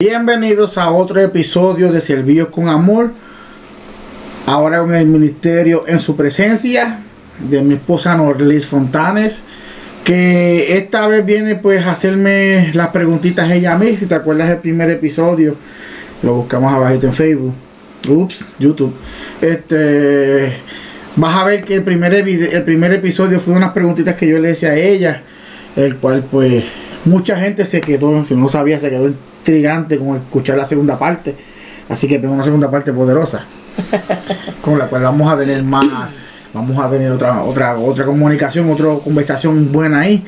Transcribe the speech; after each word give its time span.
Bienvenidos 0.00 0.78
a 0.78 0.92
otro 0.92 1.20
episodio 1.20 1.92
de 1.92 2.00
Servicios 2.00 2.48
con 2.48 2.70
Amor. 2.70 3.10
Ahora 4.46 4.80
con 4.80 4.94
el 4.94 5.04
ministerio 5.04 5.84
en 5.86 6.00
su 6.00 6.16
presencia 6.16 7.00
de 7.38 7.60
mi 7.60 7.74
esposa 7.74 8.16
Norlis 8.16 8.64
Fontanes. 8.64 9.40
Que 10.02 10.78
esta 10.78 11.06
vez 11.06 11.26
viene 11.26 11.54
pues 11.54 11.84
a 11.84 11.90
hacerme 11.90 12.70
las 12.72 12.88
preguntitas 12.88 13.50
ella 13.50 13.76
misma. 13.76 13.98
Si 13.98 14.06
te 14.06 14.14
acuerdas 14.14 14.48
del 14.48 14.56
primer 14.56 14.88
episodio, 14.88 15.54
lo 16.22 16.32
buscamos 16.32 16.72
abajito 16.72 17.06
en 17.06 17.12
Facebook. 17.12 17.54
Ups, 18.08 18.46
YouTube. 18.58 18.94
Este 19.42 20.54
vas 21.16 21.36
a 21.36 21.44
ver 21.44 21.62
que 21.62 21.74
el 21.74 21.82
primer, 21.82 22.14
el 22.14 22.64
primer 22.64 22.94
episodio 22.94 23.38
fue 23.38 23.52
unas 23.52 23.72
preguntitas 23.72 24.14
que 24.14 24.26
yo 24.26 24.38
le 24.38 24.52
hice 24.52 24.66
a 24.66 24.76
ella. 24.76 25.20
El 25.76 25.96
cual 25.96 26.24
pues 26.30 26.64
mucha 27.04 27.36
gente 27.36 27.66
se 27.66 27.82
quedó, 27.82 28.24
si 28.24 28.34
no 28.34 28.48
sabía, 28.48 28.78
se 28.78 28.88
quedó 28.88 29.12
intrigante 29.40 29.98
con 29.98 30.16
escuchar 30.16 30.56
la 30.56 30.64
segunda 30.64 30.98
parte. 30.98 31.34
Así 31.88 32.06
que 32.06 32.18
tengo 32.18 32.34
una 32.34 32.44
segunda 32.44 32.70
parte 32.70 32.92
poderosa. 32.92 33.44
con 34.62 34.78
la 34.78 34.86
cual 34.86 35.02
vamos 35.02 35.32
a 35.32 35.38
tener 35.38 35.62
más, 35.62 36.10
vamos 36.52 36.78
a 36.78 36.90
tener 36.90 37.10
otra, 37.12 37.42
otra, 37.42 37.78
otra 37.78 38.04
comunicación, 38.04 38.70
otra 38.70 38.86
conversación 39.02 39.72
buena 39.72 40.00
ahí. 40.00 40.24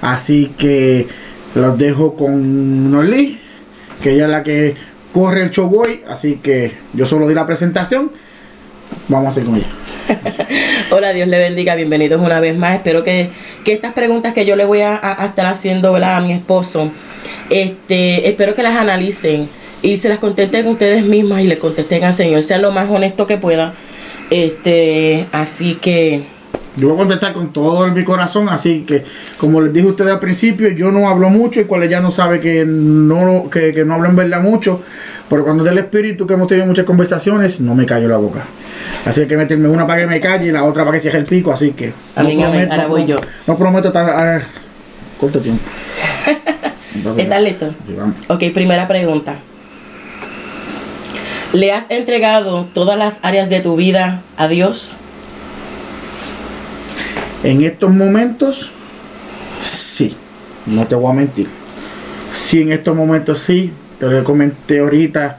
Así 0.00 0.52
que 0.58 1.06
los 1.54 1.78
dejo 1.78 2.14
con 2.14 2.90
Norly, 2.90 3.38
que 4.02 4.12
ella 4.12 4.24
es 4.24 4.30
la 4.30 4.42
que 4.42 4.74
corre 5.12 5.42
el 5.42 5.50
show 5.50 5.68
boy. 5.68 6.02
Así 6.08 6.36
que 6.42 6.72
yo 6.92 7.06
solo 7.06 7.28
di 7.28 7.34
la 7.34 7.46
presentación. 7.46 8.10
Vamos 9.08 9.26
a 9.26 9.30
hacer 9.30 9.44
con 9.44 9.56
ella. 9.56 9.66
Hola, 10.90 11.12
Dios 11.12 11.28
le 11.28 11.38
bendiga, 11.38 11.74
bienvenidos 11.74 12.20
una 12.20 12.40
vez 12.40 12.56
más. 12.56 12.76
Espero 12.76 13.02
que, 13.02 13.30
estas 13.66 13.92
preguntas 13.92 14.34
que 14.34 14.46
yo 14.46 14.56
le 14.56 14.64
voy 14.64 14.80
a, 14.82 14.96
estar 15.24 15.46
haciendo 15.46 15.96
a 15.96 16.20
mi 16.20 16.32
esposo, 16.32 16.90
este, 17.50 18.28
espero 18.28 18.54
que 18.54 18.62
las 18.62 18.76
analicen 18.76 19.48
y 19.82 19.96
se 19.96 20.08
las 20.08 20.18
contesten 20.18 20.66
ustedes 20.66 21.04
mismas 21.04 21.42
y 21.42 21.46
le 21.46 21.58
contesten 21.58 22.04
al 22.04 22.14
Señor, 22.14 22.42
sean 22.42 22.62
lo 22.62 22.72
más 22.72 22.88
honesto 22.90 23.26
que 23.26 23.36
pueda. 23.36 23.74
Este, 24.30 25.26
así 25.32 25.74
que 25.74 26.24
yo 26.76 26.88
voy 26.88 26.96
a 26.96 26.98
contestar 27.00 27.32
con 27.34 27.52
todo 27.52 27.86
mi 27.88 28.02
corazón, 28.02 28.48
así 28.48 28.84
que 28.86 29.04
como 29.38 29.60
les 29.60 29.72
dije 29.72 29.86
a 29.86 29.90
ustedes 29.90 30.12
al 30.12 30.18
principio, 30.18 30.68
yo 30.70 30.90
no 30.90 31.08
hablo 31.08 31.30
mucho 31.30 31.60
y 31.60 31.64
cual 31.64 31.88
ya 31.88 32.00
no 32.00 32.10
sabe 32.10 32.40
que 32.40 32.64
no, 32.66 33.48
que, 33.48 33.72
que 33.72 33.84
no 33.84 33.94
hablo 33.94 34.08
en 34.08 34.16
verdad 34.16 34.40
mucho, 34.40 34.80
pero 35.30 35.44
cuando 35.44 35.62
es 35.62 35.70
del 35.70 35.78
espíritu 35.78 36.26
que 36.26 36.34
hemos 36.34 36.48
tenido 36.48 36.66
muchas 36.66 36.84
conversaciones, 36.84 37.60
no 37.60 37.76
me 37.76 37.86
callo 37.86 38.08
la 38.08 38.16
boca. 38.16 38.42
Así 39.04 39.24
que 39.26 39.36
meterme 39.36 39.68
una 39.68 39.86
para 39.86 40.00
que 40.00 40.06
me 40.08 40.20
calle 40.20 40.48
y 40.48 40.52
la 40.52 40.64
otra 40.64 40.84
para 40.84 40.96
que 40.96 41.02
cierre 41.02 41.18
el 41.18 41.26
pico, 41.26 41.52
así 41.52 41.70
que... 41.70 41.92
no 42.16 42.24
prometo, 42.24 42.72
ahora 42.72 42.86
voy 42.88 43.06
yo. 43.06 43.16
No 43.46 43.56
prometo 43.56 43.88
estar... 43.88 44.42
corto 45.20 45.38
tiempo. 45.38 45.62
¿Estás 46.94 47.42
listo? 47.42 47.74
Ok, 48.28 48.44
primera 48.54 48.86
pregunta. 48.86 49.36
¿Le 51.52 51.72
has 51.72 51.90
entregado 51.90 52.66
todas 52.72 52.96
las 52.96 53.18
áreas 53.22 53.48
de 53.48 53.60
tu 53.60 53.76
vida 53.76 54.22
a 54.36 54.48
Dios? 54.48 54.94
En 57.42 57.62
estos 57.62 57.92
momentos, 57.92 58.70
sí. 59.60 60.16
No 60.66 60.86
te 60.86 60.94
voy 60.94 61.10
a 61.10 61.14
mentir. 61.14 61.48
Sí, 62.32 62.62
en 62.62 62.72
estos 62.72 62.96
momentos 62.96 63.40
sí. 63.40 63.72
Te 63.98 64.06
lo 64.06 64.22
comenté 64.24 64.80
ahorita 64.80 65.38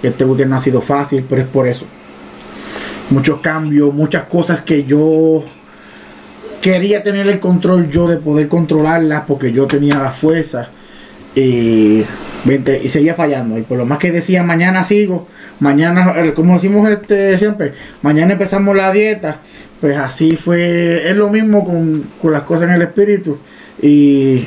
que 0.00 0.08
este 0.08 0.24
weekend 0.24 0.50
no 0.50 0.56
ha 0.56 0.60
sido 0.60 0.80
fácil, 0.80 1.24
pero 1.28 1.42
es 1.42 1.48
por 1.48 1.66
eso. 1.66 1.86
Muchos 3.10 3.40
cambios, 3.40 3.92
muchas 3.92 4.24
cosas 4.24 4.60
que 4.60 4.84
yo 4.84 5.44
quería 6.60 7.02
tener 7.02 7.26
el 7.26 7.40
control 7.40 7.90
yo 7.90 8.06
de 8.06 8.16
poder 8.16 8.48
controlarlas 8.48 9.24
porque 9.26 9.52
yo 9.52 9.66
tenía 9.66 9.98
la 9.98 10.10
fuerza 10.10 10.68
y, 11.34 12.04
y 12.82 12.88
seguía 12.88 13.14
fallando. 13.14 13.58
Y 13.58 13.62
por 13.62 13.78
lo 13.78 13.86
más 13.86 13.98
que 13.98 14.10
decía, 14.10 14.42
mañana 14.42 14.84
sigo, 14.84 15.28
mañana, 15.58 16.14
como 16.34 16.54
decimos 16.54 16.88
este 16.88 17.38
siempre, 17.38 17.74
mañana 18.02 18.32
empezamos 18.32 18.76
la 18.76 18.92
dieta 18.92 19.40
pues 19.80 19.96
así 19.96 20.36
fue, 20.36 21.08
es 21.08 21.16
lo 21.16 21.30
mismo 21.30 21.64
con, 21.64 22.32
las 22.32 22.42
cosas 22.42 22.68
en 22.68 22.74
el 22.74 22.82
espíritu. 22.82 23.38
Y 23.80 24.44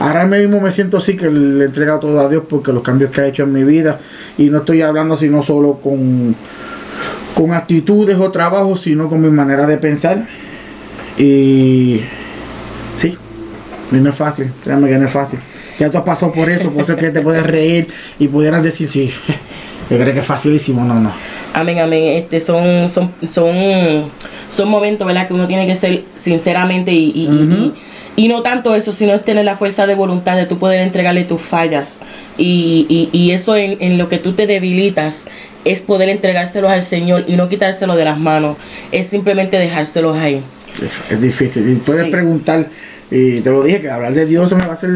ahora 0.00 0.26
mismo 0.26 0.60
me 0.60 0.72
siento 0.72 0.96
así 0.96 1.16
que 1.16 1.30
le 1.30 1.64
he 1.64 1.66
entregado 1.66 2.00
todo 2.00 2.20
a 2.20 2.28
Dios 2.28 2.44
porque 2.48 2.72
los 2.72 2.82
cambios 2.82 3.12
que 3.12 3.20
ha 3.20 3.26
hecho 3.26 3.44
en 3.44 3.52
mi 3.52 3.62
vida, 3.62 4.00
y 4.36 4.50
no 4.50 4.58
estoy 4.58 4.82
hablando 4.82 5.16
sino 5.16 5.40
solo 5.40 5.74
con, 5.74 6.34
con 7.34 7.52
actitudes 7.52 8.18
o 8.18 8.30
trabajos, 8.32 8.80
sino 8.80 9.08
con 9.08 9.20
mi 9.20 9.30
manera 9.30 9.66
de 9.66 9.78
pensar. 9.78 10.26
Y 11.16 12.00
no 13.98 14.10
es 14.10 14.16
fácil, 14.16 14.50
créanme 14.62 14.88
que 14.88 14.98
no 14.98 15.06
es 15.06 15.12
fácil. 15.12 15.38
Ya 15.78 15.90
tú 15.90 15.98
has 15.98 16.04
pasado 16.04 16.32
por 16.32 16.50
eso, 16.50 16.70
por 16.70 16.82
eso 16.82 16.96
que 16.96 17.10
te 17.10 17.20
puedes 17.20 17.42
reír 17.42 17.88
y 18.18 18.28
pudieras 18.28 18.62
decir, 18.62 18.88
sí, 18.88 19.12
yo 19.90 19.98
creo 19.98 20.14
que 20.14 20.20
es 20.20 20.26
facilísimo, 20.26 20.84
no, 20.84 20.94
no. 20.94 21.12
Amén, 21.52 21.78
amén. 21.80 22.18
Este 22.18 22.40
son, 22.40 22.88
son, 22.88 23.10
son, 23.26 24.04
son 24.48 24.68
momentos, 24.68 25.06
¿verdad? 25.06 25.26
Que 25.26 25.34
uno 25.34 25.48
tiene 25.48 25.66
que 25.66 25.74
ser 25.74 26.04
sinceramente 26.14 26.92
y, 26.92 27.72
y, 28.16 28.28
no 28.28 28.42
tanto 28.42 28.74
eso, 28.74 28.92
sino 28.92 29.14
es 29.14 29.24
tener 29.24 29.44
la 29.44 29.56
fuerza 29.56 29.86
de 29.86 29.94
voluntad 29.94 30.36
de 30.36 30.46
tú 30.46 30.58
poder 30.58 30.80
entregarle 30.82 31.24
tus 31.24 31.42
fallas. 31.42 32.02
Y, 32.38 33.08
y 33.12 33.30
eso 33.32 33.56
en, 33.56 33.78
en, 33.80 33.98
lo 33.98 34.08
que 34.08 34.18
tú 34.18 34.34
te 34.34 34.46
debilitas 34.46 35.26
es 35.64 35.80
poder 35.80 36.08
entregárselos 36.08 36.70
al 36.70 36.82
Señor 36.82 37.24
y 37.26 37.36
no 37.36 37.48
quitárselo 37.48 37.96
de 37.96 38.04
las 38.04 38.18
manos. 38.18 38.56
Es 38.92 39.08
simplemente 39.08 39.58
dejárselos 39.58 40.16
ahí. 40.16 40.42
Es, 41.10 41.20
difícil. 41.20 41.68
Y 41.68 41.74
puedes 41.76 42.06
preguntar, 42.06 42.68
y 43.10 43.40
te 43.40 43.50
lo 43.50 43.62
dije, 43.62 43.80
que 43.80 43.90
hablar 43.90 44.14
de 44.14 44.26
Dios 44.26 44.52
me 44.52 44.64
va 44.64 44.70
a 44.70 44.72
hacer... 44.72 44.90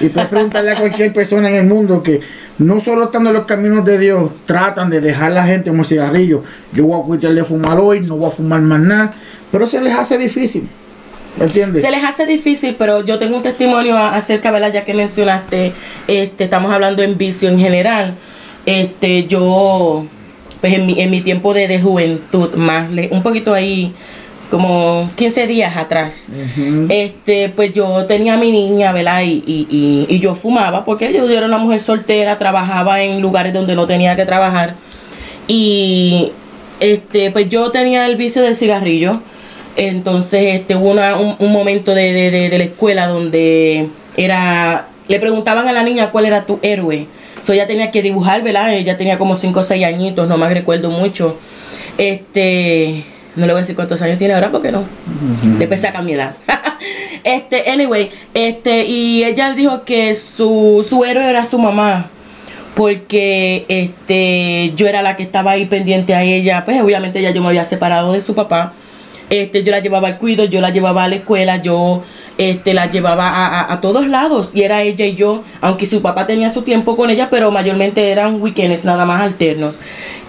Y 0.00 0.08
puedes 0.08 0.28
preguntarle 0.28 0.72
a 0.72 0.78
cualquier 0.78 1.12
persona 1.12 1.48
en 1.48 1.56
el 1.56 1.66
mundo 1.66 2.02
que 2.02 2.20
no 2.58 2.80
solo 2.80 3.04
estando 3.04 3.30
en 3.30 3.36
los 3.36 3.46
caminos 3.46 3.84
de 3.84 3.98
Dios, 3.98 4.30
tratan 4.44 4.90
de 4.90 5.00
dejar 5.00 5.30
a 5.30 5.34
la 5.34 5.44
gente 5.44 5.70
como 5.70 5.84
cigarrillo. 5.84 6.42
Yo 6.72 6.86
voy 6.86 7.00
a 7.00 7.18
quitar 7.18 7.34
de 7.34 7.44
fumar 7.44 7.78
hoy, 7.78 8.00
no 8.00 8.16
voy 8.16 8.28
a 8.28 8.32
fumar 8.32 8.60
más 8.62 8.80
nada. 8.80 9.14
Pero 9.52 9.66
se 9.66 9.80
les 9.80 9.94
hace 9.94 10.18
difícil. 10.18 10.68
¿Me 11.38 11.44
entiendes? 11.44 11.82
Se 11.82 11.90
les 11.90 12.02
hace 12.02 12.26
difícil, 12.26 12.74
pero 12.78 13.04
yo 13.04 13.18
tengo 13.18 13.36
un 13.36 13.42
testimonio 13.42 13.96
acerca, 13.96 14.50
¿verdad? 14.50 14.72
Ya 14.72 14.84
que 14.84 14.94
mencionaste, 14.94 15.72
este, 16.08 16.44
estamos 16.44 16.72
hablando 16.72 17.02
en 17.02 17.18
vicio 17.18 17.48
en 17.48 17.58
general. 17.58 18.14
Este, 18.64 19.26
yo, 19.26 20.06
pues 20.60 20.72
en 20.72 20.86
mi, 20.86 21.00
en 21.00 21.10
mi 21.10 21.20
tiempo 21.20 21.52
de, 21.52 21.68
de 21.68 21.80
juventud, 21.80 22.54
más, 22.54 22.90
un 23.10 23.22
poquito 23.22 23.52
ahí 23.52 23.94
como 24.50 25.08
15 25.16 25.46
días 25.46 25.76
atrás, 25.76 26.28
este, 26.88 27.48
pues 27.48 27.72
yo 27.72 28.06
tenía 28.06 28.34
a 28.34 28.36
mi 28.36 28.52
niña, 28.52 28.92
¿verdad? 28.92 29.22
Y, 29.22 29.42
y, 29.46 30.06
y, 30.08 30.18
yo 30.20 30.34
fumaba, 30.34 30.84
porque 30.84 31.12
yo, 31.12 31.28
era 31.28 31.46
una 31.46 31.58
mujer 31.58 31.80
soltera, 31.80 32.38
trabajaba 32.38 33.02
en 33.02 33.20
lugares 33.20 33.52
donde 33.52 33.74
no 33.74 33.86
tenía 33.86 34.14
que 34.14 34.24
trabajar. 34.24 34.74
Y 35.48 36.32
este, 36.80 37.30
pues 37.30 37.48
yo 37.48 37.70
tenía 37.70 38.06
el 38.06 38.16
vicio 38.16 38.42
del 38.42 38.54
cigarrillo. 38.54 39.20
Entonces, 39.76 40.54
este, 40.54 40.76
hubo 40.76 40.90
una, 40.90 41.16
un, 41.16 41.52
momento 41.52 41.94
de, 41.94 42.12
de, 42.12 42.48
de, 42.48 42.58
la 42.58 42.64
escuela 42.64 43.08
donde 43.08 43.88
era, 44.16 44.86
le 45.08 45.20
preguntaban 45.20 45.68
a 45.68 45.72
la 45.72 45.82
niña 45.82 46.10
cuál 46.10 46.26
era 46.26 46.46
tu 46.46 46.58
héroe. 46.62 47.06
So 47.40 47.52
ella 47.52 47.66
tenía 47.66 47.90
que 47.90 48.00
dibujar, 48.00 48.42
¿verdad? 48.42 48.74
Ella 48.74 48.96
tenía 48.96 49.18
como 49.18 49.36
5 49.36 49.60
o 49.60 49.62
6 49.62 49.84
añitos, 49.84 50.28
no 50.28 50.38
me 50.38 50.48
recuerdo 50.48 50.90
mucho. 50.90 51.36
Este, 51.98 53.04
no 53.36 53.46
le 53.46 53.52
voy 53.52 53.60
a 53.60 53.62
decir 53.62 53.76
cuántos 53.76 54.00
años 54.02 54.18
tiene 54.18 54.34
ahora 54.34 54.50
porque 54.50 54.72
no. 54.72 54.84
Después 55.58 55.80
saca 55.80 56.00
mi 56.02 56.12
edad. 56.12 56.34
este, 57.24 57.70
anyway, 57.70 58.10
este, 58.32 58.86
y 58.86 59.24
ella 59.24 59.52
dijo 59.52 59.84
que 59.84 60.14
su, 60.14 60.84
su 60.88 61.04
héroe 61.04 61.28
era 61.28 61.44
su 61.44 61.58
mamá. 61.58 62.06
Porque 62.74 63.64
este, 63.68 64.72
yo 64.76 64.86
era 64.86 65.00
la 65.00 65.16
que 65.16 65.22
estaba 65.22 65.52
ahí 65.52 65.66
pendiente 65.66 66.14
a 66.14 66.22
ella. 66.22 66.64
Pues 66.64 66.80
obviamente 66.80 67.22
ya 67.22 67.30
yo 67.30 67.40
me 67.42 67.48
había 67.48 67.64
separado 67.64 68.12
de 68.12 68.20
su 68.20 68.34
papá. 68.34 68.72
Este, 69.28 69.62
yo 69.62 69.70
la 69.70 69.80
llevaba 69.80 70.08
al 70.08 70.18
cuido, 70.18 70.44
yo 70.44 70.60
la 70.60 70.70
llevaba 70.70 71.04
a 71.04 71.08
la 71.08 71.16
escuela, 71.16 71.56
yo 71.56 72.04
este, 72.38 72.74
la 72.74 72.90
llevaba 72.90 73.28
a, 73.28 73.72
a, 73.72 73.80
todos 73.80 74.06
lados 74.06 74.54
y 74.54 74.62
era 74.62 74.82
ella 74.82 75.06
y 75.06 75.14
yo, 75.14 75.42
aunque 75.60 75.86
su 75.86 76.02
papá 76.02 76.26
tenía 76.26 76.50
su 76.50 76.62
tiempo 76.62 76.96
con 76.96 77.10
ella, 77.10 77.28
pero 77.30 77.50
mayormente 77.50 78.10
eran 78.10 78.40
weekends 78.40 78.84
nada 78.84 79.04
más 79.04 79.22
alternos. 79.22 79.76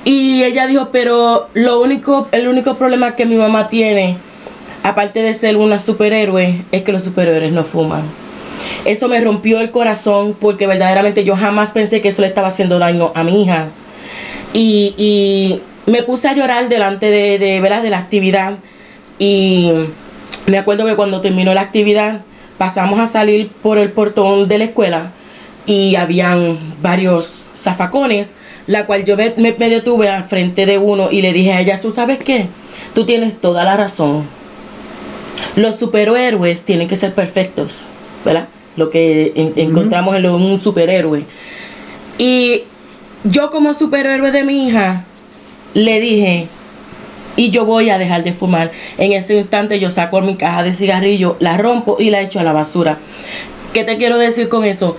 Y 0.08 0.42
ella 0.46 0.68
dijo, 0.68 0.88
pero 0.90 1.50
lo 1.54 1.82
único, 1.82 2.30
el 2.32 2.48
único 2.48 2.76
problema 2.76 3.18
que 3.18 3.26
mi 3.26 3.36
mamá 3.36 3.68
tiene, 3.68 4.16
aparte 4.82 5.22
de 5.22 5.34
ser 5.34 5.58
una 5.58 5.82
superhéroe, 5.82 6.62
es 6.72 6.84
que 6.84 6.94
los 6.94 7.04
superhéroes 7.04 7.52
no 7.52 7.66
fuman. 7.66 8.04
Eso 8.86 9.10
me 9.10 9.20
rompió 9.20 9.60
el 9.60 9.70
corazón 9.70 10.34
porque 10.40 10.66
verdaderamente 10.66 11.26
yo 11.26 11.36
jamás 11.36 11.72
pensé 11.72 12.00
que 12.00 12.08
eso 12.08 12.22
le 12.22 12.30
estaba 12.30 12.48
haciendo 12.48 12.80
daño 12.80 13.12
a 13.16 13.26
mi 13.26 13.44
hija. 13.44 13.68
Y, 14.54 15.60
me 15.88 16.04
puse 16.04 16.30
a 16.30 16.34
llorar 16.34 16.70
delante 16.70 17.08
de, 17.08 17.38
de, 17.38 17.60
de 17.60 17.90
la 17.90 17.98
actividad 17.98 18.54
y 19.20 19.72
me 20.46 20.58
acuerdo 20.58 20.86
que 20.86 20.96
cuando 20.96 21.20
terminó 21.20 21.54
la 21.54 21.62
actividad 21.62 22.22
pasamos 22.58 23.00
a 23.02 23.08
salir 23.08 23.50
por 23.62 23.78
el 23.78 23.92
portón 23.92 24.48
de 24.48 24.58
la 24.58 24.64
escuela 24.66 25.12
y 25.68 25.96
habían 25.96 26.58
varios 26.82 27.44
zafacones, 27.56 28.34
la 28.66 28.86
cual 28.88 29.06
yo 29.06 29.16
me, 29.18 29.30
detuve 29.30 30.10
al 30.10 30.24
frente 30.24 30.66
de 30.66 30.78
uno 30.80 31.12
y 31.12 31.22
le 31.22 31.34
dije 31.34 31.54
a 31.54 31.62
ella, 31.62 31.80
¿tú 31.80 31.92
sabes 31.92 32.18
qué? 32.20 32.48
Tú 32.96 33.06
tienes 33.06 33.40
toda 33.40 33.64
la 33.64 33.78
razón. 33.78 34.24
Los 35.56 35.76
superhéroes 35.78 36.62
tienen 36.64 36.88
que 36.88 36.96
ser 36.98 37.14
perfectos, 37.14 37.84
¿verdad? 38.26 38.48
lo 38.76 38.92
que 38.92 39.34
en- 39.36 39.54
encontramos 39.58 40.16
en 40.16 40.22
lo- 40.24 40.36
un 40.36 40.60
superhéroe. 40.60 41.24
Y 42.20 42.62
yo 43.24 43.50
como 43.50 43.74
superhéroe 43.74 44.32
de 44.32 44.44
mi 44.44 44.68
hija, 44.68 45.04
le 45.74 46.00
dije, 46.00 46.48
y 47.36 47.50
yo 47.50 47.66
voy 47.66 47.90
a 47.90 47.98
dejar 47.98 48.24
de 48.24 48.34
fumar. 48.34 48.72
En 49.00 49.14
ese 49.14 49.36
instante 49.36 49.80
yo 49.80 49.90
saco 49.90 50.22
mi 50.22 50.36
caja 50.36 50.62
de 50.62 50.74
cigarrillo, 50.74 51.38
la 51.40 51.58
rompo 51.58 51.98
y 52.00 52.12
la 52.12 52.22
echo 52.22 52.40
a 52.40 52.44
la 52.44 52.54
basura. 52.54 53.00
¿Qué 53.74 53.84
te 53.84 53.98
quiero 53.98 54.20
decir 54.20 54.48
con 54.48 54.64
eso? 54.64 54.98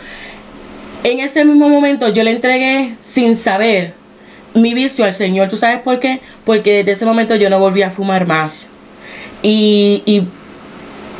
En 1.04 1.20
ese 1.20 1.44
mismo 1.44 1.68
momento 1.68 2.08
yo 2.08 2.22
le 2.22 2.32
entregué 2.32 2.94
sin 3.00 3.36
saber 3.36 3.94
mi 4.54 4.74
vicio 4.74 5.04
al 5.04 5.12
Señor. 5.12 5.48
¿Tú 5.48 5.56
sabes 5.56 5.80
por 5.80 6.00
qué? 6.00 6.20
Porque 6.44 6.78
desde 6.78 6.92
ese 6.92 7.06
momento 7.06 7.36
yo 7.36 7.50
no 7.50 7.58
volví 7.60 7.82
a 7.82 7.90
fumar 7.90 8.26
más. 8.26 8.68
Y, 9.42 10.22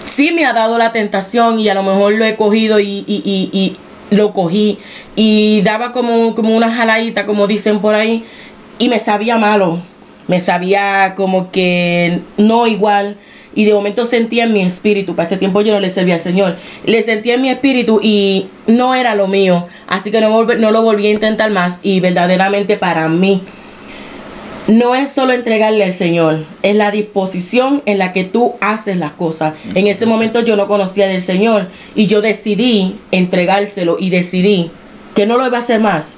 sí 0.05 0.33
me 0.33 0.45
ha 0.47 0.53
dado 0.53 0.79
la 0.79 0.91
tentación 0.91 1.61
y 1.61 1.69
a 1.69 1.75
lo 1.75 1.83
mejor 1.83 2.15
lo 2.15 2.25
he 2.25 2.35
cogido 2.35 2.81
y 2.81 3.77
lo 4.11 4.33
cogí 4.33 4.79
y 5.17 5.63
daba 5.63 5.93
como, 5.93 6.35
como 6.35 6.57
una 6.57 6.73
jaladita, 6.73 7.27
como 7.27 7.47
dicen 7.47 7.81
por 7.81 7.95
ahí, 7.95 8.25
y 8.79 8.89
me 8.89 9.01
sabía 9.01 9.37
malo, 9.37 9.81
me 10.29 10.41
sabía 10.41 11.15
como 11.17 11.51
que 11.51 12.21
no 12.37 12.67
igual. 12.67 13.17
Y 13.59 13.65
de 13.65 13.75
momento 13.75 14.07
sentía 14.07 14.45
en 14.45 14.53
mi 14.53 14.63
espíritu, 14.63 15.17
para 15.17 15.27
ese 15.27 15.37
tiempo 15.37 15.63
yo 15.63 15.73
no 15.73 15.81
le 15.81 15.91
servía 15.91 16.15
al 16.15 16.21
Señor, 16.21 16.55
le 16.85 17.03
sentía 17.03 17.35
en 17.35 17.43
mi 17.43 17.51
espíritu 17.51 17.99
y 18.01 18.47
no 18.69 18.95
era 18.95 19.17
lo 19.17 19.27
mío, 19.27 19.67
así 19.89 20.13
que 20.13 20.21
no, 20.21 20.45
lo 20.45 20.83
volví 20.83 21.09
a 21.09 21.11
intentar 21.11 21.51
más 21.51 21.81
y 21.83 21.99
verdaderamente 21.99 22.77
para 22.77 23.09
mí 23.09 23.43
no 24.69 24.95
es 24.95 25.11
solo 25.11 25.33
entregarle 25.33 25.83
al 25.83 25.93
Señor, 25.93 26.45
es 26.63 26.77
la 26.77 26.93
disposición 26.93 27.83
en 27.85 27.99
la 27.99 28.13
que 28.13 28.23
tú 28.23 28.55
haces 28.61 28.97
las 28.97 29.11
cosas. 29.11 29.55
En 29.75 29.89
ese 29.89 30.07
momento 30.07 30.39
yo 30.39 30.55
no 30.55 30.69
conocía 30.69 31.09
del 31.09 31.21
Señor 31.21 31.67
y 31.97 32.07
yo 32.07 32.21
decidí 32.21 32.95
entregárselo 33.11 33.97
y 33.99 34.11
decidí 34.11 34.71
que 35.17 35.27
no 35.27 35.37
lo 35.37 35.45
iba 35.45 35.57
a 35.57 35.63
hacer 35.63 35.81
más. 35.81 36.17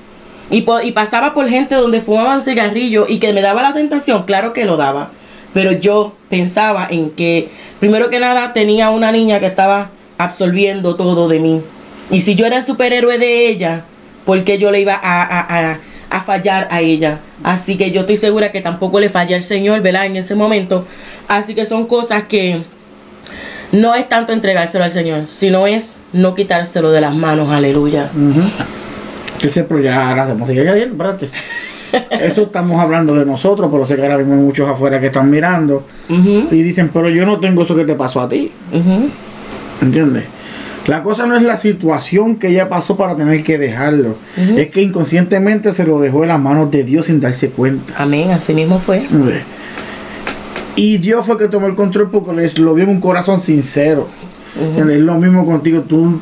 Y, 0.51 0.67
y 0.85 0.93
pasaba 0.93 1.33
por 1.33 1.49
gente 1.49 1.77
donde 1.77 2.03
fumaban 2.03 2.43
cigarrillos 2.43 3.09
y 3.09 3.19
que 3.19 3.33
me 3.33 3.41
daba 3.41 3.63
la 3.63 3.73
tentación, 3.73 4.25
claro 4.25 4.53
que 4.53 4.67
lo 4.67 4.77
daba. 4.77 5.11
Pero 5.55 5.73
yo 5.73 6.15
pensaba 6.29 6.87
en 6.91 7.11
que, 7.11 7.49
primero 7.81 8.09
que 8.11 8.21
nada, 8.21 8.53
tenía 8.53 8.91
una 8.91 9.11
niña 9.13 9.41
que 9.41 9.47
estaba 9.47 9.91
absorbiendo 10.19 10.95
todo 10.97 11.29
de 11.29 11.41
mí. 11.41 11.61
Y 12.11 12.21
si 12.21 12.35
yo 12.35 12.47
era 12.47 12.59
el 12.59 12.65
superhéroe 12.65 13.19
de 13.19 13.49
ella, 13.49 13.83
¿por 14.25 14.43
qué 14.45 14.59
yo 14.59 14.71
le 14.71 14.81
iba 14.81 14.95
a, 14.95 15.23
a- 15.23 15.71
a- 15.73 15.79
a 16.11 16.23
fallar 16.23 16.69
a 16.71 16.81
ella? 16.81 17.19
Así 17.43 17.77
que 17.77 17.91
yo 17.91 18.01
estoy 18.03 18.17
segura 18.17 18.53
que 18.53 18.61
tampoco 18.61 19.01
le 19.01 19.09
falla 19.09 19.37
al 19.37 19.43
Señor, 19.43 19.81
¿verdad? 19.81 20.07
En 20.07 20.17
ese 20.17 20.35
momento. 20.35 20.85
Así 21.29 21.55
que 21.55 21.67
son 21.67 21.87
cosas 21.87 22.25
que 22.25 22.63
no 23.73 23.95
es 23.95 24.09
tanto 24.09 24.33
entregárselo 24.33 24.85
al 24.85 24.91
Señor, 24.91 25.27
sino 25.29 25.67
es 25.67 25.97
no 26.13 26.35
quitárselo 26.35 26.91
de 26.91 27.01
las 27.01 27.15
manos, 27.15 27.49
aleluya. 27.51 28.09
Que 29.41 29.49
se 29.49 29.63
ya 30.65 30.75
bien, 30.75 30.91
espérate. 30.91 31.31
Eso 32.11 32.43
estamos 32.43 32.81
hablando 32.81 33.15
de 33.15 33.25
nosotros, 33.25 33.69
pero 33.73 33.85
sé 33.87 33.97
que 33.97 34.03
ahora 34.03 34.19
mismo 34.19 34.35
hay 34.35 34.41
muchos 34.41 34.69
afuera 34.69 35.01
que 35.01 35.07
están 35.07 35.31
mirando 35.31 35.85
y 36.09 36.63
dicen, 36.63 36.91
pero 36.93 37.09
yo 37.09 37.25
no 37.27 37.41
tengo 37.41 37.63
eso 37.63 37.75
que 37.77 37.85
te 37.85 37.95
pasó 37.95 38.21
a 38.21 38.29
ti. 38.29 38.53
¿Entiendes? 39.83 40.25
La 40.87 41.03
cosa 41.03 41.27
no 41.27 41.37
es 41.37 41.43
la 41.43 41.57
situación 41.57 42.37
que 42.37 42.49
ella 42.49 42.69
pasó 42.69 42.97
para 42.97 43.15
tener 43.15 43.45
que 43.45 43.59
dejarlo. 43.59 44.17
Es 44.57 44.71
que 44.71 44.83
inconscientemente 44.83 45.73
se 45.73 45.85
lo 45.85 46.01
dejó 46.01 46.23
en 46.23 46.29
las 46.29 46.41
manos 46.41 46.71
de 46.71 46.85
Dios 46.85 47.07
sin 47.07 47.21
darse 47.21 47.51
cuenta. 47.51 47.95
Amén, 47.99 48.31
así 48.31 48.55
mismo 48.55 48.79
fue. 48.79 49.03
Y 50.77 50.99
Dios 50.99 51.27
fue 51.27 51.37
que 51.37 51.49
tomó 51.49 51.67
el 51.67 51.75
control 51.75 52.11
porque 52.11 52.51
lo 52.57 52.75
vio 52.75 52.85
en 52.85 52.91
un 52.91 53.01
corazón 53.01 53.39
sincero. 53.39 54.09
Es 54.77 55.01
lo 55.01 55.17
mismo 55.19 55.47
contigo. 55.47 55.83
Tú, 55.83 56.21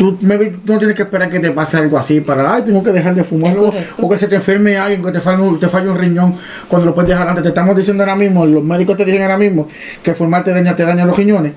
tú 0.00 0.16
maybe 0.22 0.56
no 0.64 0.78
tienes 0.78 0.96
que 0.96 1.02
esperar 1.02 1.28
que 1.28 1.38
te 1.40 1.50
pase 1.50 1.76
algo 1.76 1.98
así 1.98 2.22
para, 2.22 2.54
ay, 2.54 2.62
tengo 2.64 2.82
que 2.82 2.90
dejar 2.90 3.14
de 3.14 3.22
fumar. 3.22 3.54
O, 3.58 3.70
o 4.00 4.08
que 4.10 4.18
se 4.18 4.28
te 4.28 4.36
enferme 4.36 4.78
alguien, 4.78 5.02
que 5.04 5.12
te 5.12 5.20
falle, 5.20 5.42
un- 5.42 5.60
te 5.60 5.68
falle 5.68 5.90
un 5.90 5.98
riñón 5.98 6.34
cuando 6.68 6.86
lo 6.86 6.94
puedes 6.94 7.10
dejar 7.10 7.28
antes. 7.28 7.42
Te 7.42 7.50
estamos 7.50 7.76
diciendo 7.76 8.02
ahora 8.02 8.16
mismo, 8.16 8.46
los 8.46 8.64
médicos 8.64 8.96
te 8.96 9.04
dicen 9.04 9.20
ahora 9.20 9.36
mismo 9.36 9.68
que 10.02 10.14
fumar 10.14 10.42
te 10.42 10.52
daña, 10.54 10.74
te 10.74 10.86
daña 10.86 11.04
los 11.04 11.14
riñones. 11.16 11.52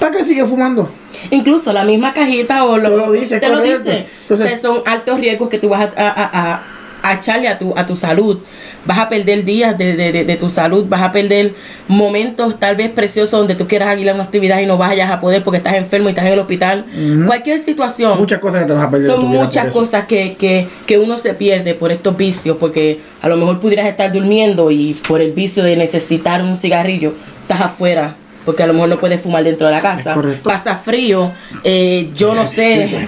¿Para 0.00 0.12
qué 0.16 0.24
sigues 0.24 0.48
fumando? 0.48 0.90
Incluso 1.30 1.70
la 1.74 1.84
misma 1.84 2.14
cajita 2.14 2.64
o 2.64 2.78
lo, 2.78 2.88
Te 2.90 2.96
lo 2.96 3.12
dice, 3.12 3.38
te 3.38 3.48
lo 3.50 3.60
dice. 3.60 4.06
Entonces- 4.22 4.46
O 4.46 4.48
sea, 4.48 4.58
son 4.58 4.78
altos 4.86 5.20
riesgos 5.20 5.48
que 5.50 5.58
tú 5.58 5.68
vas 5.68 5.90
a, 5.94 6.02
a- 6.08 6.52
a- 6.54 6.62
a 7.10 7.14
echarle 7.14 7.48
a 7.48 7.58
tu, 7.58 7.72
a 7.76 7.86
tu 7.86 7.96
salud. 7.96 8.38
Vas 8.84 8.98
a 8.98 9.08
perder 9.08 9.44
días 9.44 9.76
de, 9.76 9.94
de- 9.96 10.12
de- 10.12 10.24
de 10.24 10.36
tu 10.36 10.48
salud, 10.48 10.86
vas 10.88 11.02
a 11.02 11.12
perder 11.12 11.52
momentos 11.88 12.58
tal 12.58 12.76
vez 12.76 12.90
preciosos 12.90 13.38
donde 13.38 13.54
tú 13.54 13.66
quieras 13.66 13.98
ir 13.98 14.08
a 14.10 14.14
una 14.14 14.24
actividad 14.24 14.60
y 14.60 14.66
no 14.66 14.76
vayas 14.78 15.10
a 15.10 15.20
poder 15.20 15.42
porque 15.42 15.58
estás 15.58 15.74
enfermo 15.74 16.08
y 16.08 16.10
estás 16.10 16.26
en 16.26 16.32
el 16.32 16.38
hospital. 16.38 16.84
Cualquier 17.26 17.60
situación. 17.60 18.18
Muchas 18.18 18.38
cosas 18.38 18.62
que 18.62 18.66
te 18.68 18.72
vas 18.72 18.84
a 18.84 18.90
perder. 18.90 19.08
de 19.08 19.14
Son 19.14 19.26
muchas 19.26 19.66
cosas 19.72 20.06
que, 20.06 20.36
que, 20.38 20.66
que 20.86 20.98
uno 20.98 21.18
se 21.18 21.34
pierde 21.34 21.74
por 21.74 21.92
estos 21.92 22.16
vicios, 22.16 22.56
porque 22.58 23.00
a 23.22 23.28
lo 23.28 23.36
mejor 23.36 23.60
pudieras 23.60 23.86
estar 23.86 24.12
durmiendo 24.12 24.70
y 24.70 24.94
por 25.06 25.20
el 25.20 25.32
vicio 25.32 25.62
de 25.64 25.76
necesitar 25.76 26.42
un 26.42 26.58
cigarrillo, 26.58 27.14
estás 27.42 27.60
afuera, 27.62 28.14
porque 28.48 28.62
a 28.62 28.66
lo 28.66 28.72
mejor 28.72 28.88
no 28.88 28.98
puedes 28.98 29.20
fumar 29.20 29.44
dentro 29.44 29.66
de 29.66 29.74
la 29.74 29.82
casa. 29.82 30.16
Pasa 30.42 30.74
frío, 30.74 31.32
eh, 31.64 32.08
yo 32.14 32.34
no 32.34 32.46
sé. 32.46 33.06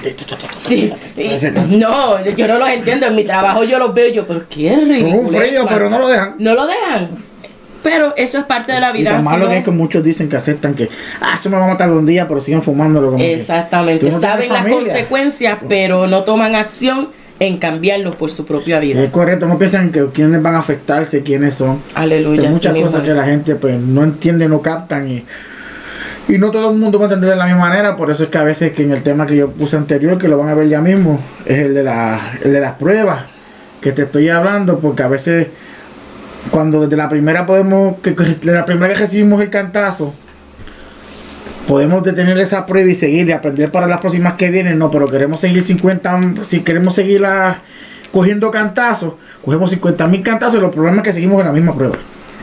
Sí, 0.54 0.92
no, 1.70 2.22
yo 2.26 2.46
no 2.46 2.58
los 2.58 2.68
entiendo. 2.68 3.06
En 3.06 3.16
mi 3.16 3.24
trabajo 3.24 3.64
yo 3.64 3.78
los 3.78 3.94
veo 3.94 4.08
y 4.08 4.12
yo, 4.12 4.26
pero 4.26 4.42
qué 4.50 4.76
ridículo. 4.76 5.16
un 5.16 5.28
frío, 5.34 5.64
pero 5.66 5.88
no 5.88 5.98
lo 5.98 6.08
dejan. 6.08 6.34
No 6.36 6.52
lo 6.52 6.66
dejan. 6.66 7.08
Pero 7.82 8.12
eso 8.18 8.36
es 8.36 8.44
parte 8.44 8.70
de 8.72 8.80
la 8.80 8.90
Y 8.90 8.98
vida. 8.98 9.12
tan 9.12 9.20
si 9.22 9.24
malo 9.28 9.48
que 9.48 9.56
es 9.56 9.64
que 9.64 9.70
muchos 9.70 10.02
dicen 10.02 10.28
que 10.28 10.36
aceptan 10.36 10.74
que, 10.74 10.90
ah, 11.22 11.32
esto 11.36 11.48
me 11.48 11.56
va 11.56 11.64
a 11.64 11.68
matar 11.68 11.90
un 11.90 12.04
día, 12.04 12.28
pero 12.28 12.38
siguen 12.38 12.62
fumándolo. 12.62 13.06
Como 13.12 13.16
que, 13.18 13.32
Exactamente. 13.32 14.04
no 14.04 14.10
tienes 14.10 14.20
Saben 14.20 14.48
las 14.50 14.58
familia. 14.58 14.78
consecuencias, 14.82 15.58
pero 15.70 16.06
no 16.06 16.22
toman 16.24 16.54
acción 16.54 17.08
en 17.40 17.56
cambiarlo 17.56 18.12
por 18.12 18.30
su 18.30 18.44
propia 18.44 18.78
vida. 18.78 19.02
Es 19.02 19.10
correcto, 19.10 19.46
no 19.46 19.58
piensan 19.58 19.90
que 19.90 20.04
quiénes 20.12 20.42
van 20.42 20.54
a 20.54 20.58
afectarse, 20.58 21.22
quiénes 21.22 21.54
son. 21.54 21.80
Aleluya. 21.94 22.42
Hay 22.42 22.54
muchas 22.54 22.76
cosas 22.76 23.02
que 23.02 23.14
la 23.14 23.24
gente 23.24 23.54
pues 23.54 23.80
no 23.80 24.04
entiende, 24.04 24.46
no 24.46 24.60
captan 24.60 25.08
y, 25.08 25.24
y 26.28 26.36
no 26.36 26.50
todo 26.50 26.70
el 26.70 26.78
mundo 26.78 26.98
va 26.98 27.06
a 27.06 27.08
entender 27.08 27.30
de 27.30 27.36
la 27.36 27.46
misma 27.46 27.60
manera, 27.60 27.96
por 27.96 28.10
eso 28.10 28.24
es 28.24 28.28
que 28.28 28.36
a 28.36 28.42
veces 28.44 28.72
que 28.72 28.82
en 28.82 28.92
el 28.92 29.02
tema 29.02 29.26
que 29.26 29.36
yo 29.36 29.50
puse 29.50 29.76
anterior, 29.76 30.18
que 30.18 30.28
lo 30.28 30.36
van 30.36 30.50
a 30.50 30.54
ver 30.54 30.68
ya 30.68 30.82
mismo, 30.82 31.18
es 31.46 31.60
el 31.60 31.74
de, 31.74 31.82
la, 31.82 32.20
el 32.44 32.52
de 32.52 32.60
las 32.60 32.72
pruebas 32.72 33.22
que 33.80 33.92
te 33.92 34.02
estoy 34.02 34.28
hablando, 34.28 34.78
porque 34.78 35.02
a 35.02 35.08
veces 35.08 35.46
cuando 36.50 36.82
desde 36.82 36.96
la 36.96 37.08
primera 37.08 37.46
podemos, 37.46 37.98
que, 38.02 38.14
que 38.14 38.22
desde 38.22 38.52
la 38.52 38.66
primera 38.66 38.92
que 38.92 39.00
recibimos 39.00 39.40
el 39.40 39.48
cantazo, 39.48 40.12
podemos 41.70 42.02
detener 42.02 42.36
esa 42.38 42.66
prueba 42.66 42.90
y 42.90 42.96
seguir 42.96 43.28
y 43.28 43.32
aprender 43.32 43.70
para 43.70 43.86
las 43.86 44.00
próximas 44.00 44.32
que 44.34 44.50
vienen, 44.50 44.76
no, 44.76 44.90
pero 44.90 45.06
queremos 45.06 45.38
seguir 45.38 45.62
50, 45.62 46.20
si 46.42 46.60
queremos 46.62 46.96
seguir 46.96 47.20
la- 47.20 47.60
cogiendo 48.10 48.50
cantazos, 48.50 49.14
cogemos 49.44 49.70
50 49.70 50.08
mil 50.08 50.20
cantazos 50.20 50.56
y 50.58 50.60
los 50.60 50.72
problemas 50.72 50.98
es 50.98 51.04
que 51.04 51.12
seguimos 51.12 51.38
en 51.40 51.46
la 51.46 51.52
misma 51.52 51.72
prueba. 51.72 51.94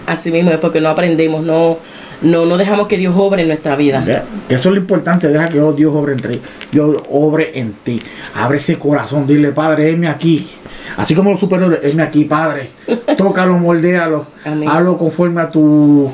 Así 0.05 0.31
mismo 0.31 0.51
es 0.51 0.60
porque 0.60 0.79
no 0.79 0.88
aprendemos, 0.88 1.43
no, 1.43 1.77
no, 2.22 2.46
no 2.46 2.55
dejamos 2.55 2.88
que 2.88 2.98
Dios 2.98 3.13
obre 3.17 3.41
en 3.41 3.50
nuestra 3.50 3.75
vida. 3.75 4.01
Eso 4.48 4.69
es 4.69 4.75
lo 4.75 4.79
importante, 4.79 5.27
deja 5.27 5.50
que 5.50 5.60
Dios 5.75 5.93
obre 5.93 6.13
en 6.13 6.19
ti. 6.22 6.41
Dios 6.72 6.96
obre 7.12 7.60
en 7.60 7.74
ti. 7.74 8.00
Abre 8.34 8.60
ese 8.60 8.79
corazón, 8.79 9.27
dile, 9.27 9.51
Padre, 9.51 9.91
heme 9.91 10.07
aquí. 10.07 10.48
Así 10.96 11.13
como 11.15 11.31
los 11.31 11.39
superiores, 11.41 11.79
heme 11.84 12.01
aquí, 12.03 12.24
Padre. 12.24 12.69
Tócalo, 13.17 13.57
moldéalo. 13.57 14.25
Amén. 14.46 14.69
Hazlo 14.69 14.98
conforme 14.98 15.41
a 15.41 15.51
tu, 15.51 16.10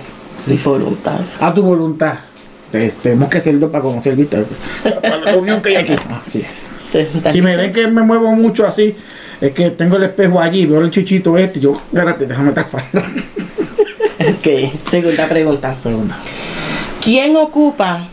voluntad. 0.65 1.19
a 1.39 1.53
tu 1.53 1.61
voluntad. 1.61 2.15
Te- 2.73 2.89
Tenemos 2.89 3.29
que 3.29 3.37
hacerlo 3.37 3.71
para 3.71 3.83
conocer, 3.83 4.15
¿viste? 4.15 4.43
Para 4.83 5.17
la 5.19 5.31
reunión 5.31 5.61
que 5.61 5.69
hay 5.69 5.75
aquí. 5.75 5.95
Ah, 6.09 6.21
sí. 6.27 6.43
Sí, 6.79 7.07
Si 7.31 7.39
me 7.43 7.55
ven 7.55 7.71
que 7.71 7.87
me 7.87 8.01
muevo 8.01 8.31
mucho 8.35 8.65
así, 8.67 8.95
es 9.39 9.51
que 9.51 9.69
tengo 9.69 9.97
el 9.97 10.03
espejo 10.03 10.39
allí, 10.41 10.65
veo 10.65 10.81
el 10.81 10.89
chichito 10.89 11.37
este, 11.37 11.59
yo, 11.59 11.75
espérate, 11.75 12.25
déjame 12.25 12.51
tapar. 12.51 12.83
Ok, 14.19 14.71
segunda 14.89 15.27
pregunta. 15.27 15.77
Segunda. 15.77 16.17
¿Quién 17.03 17.35
ocupa 17.35 18.07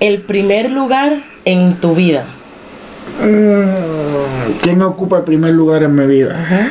el 0.00 0.22
primer 0.22 0.70
lugar 0.70 1.22
en 1.44 1.74
tu 1.76 1.94
vida? 1.94 2.24
Mm, 3.22 4.52
¿Quién 4.62 4.80
ocupa 4.82 5.18
el 5.18 5.24
primer 5.24 5.52
lugar 5.52 5.82
en 5.82 5.94
mi 5.94 6.06
vida? 6.06 6.40
Ajá. 6.40 6.70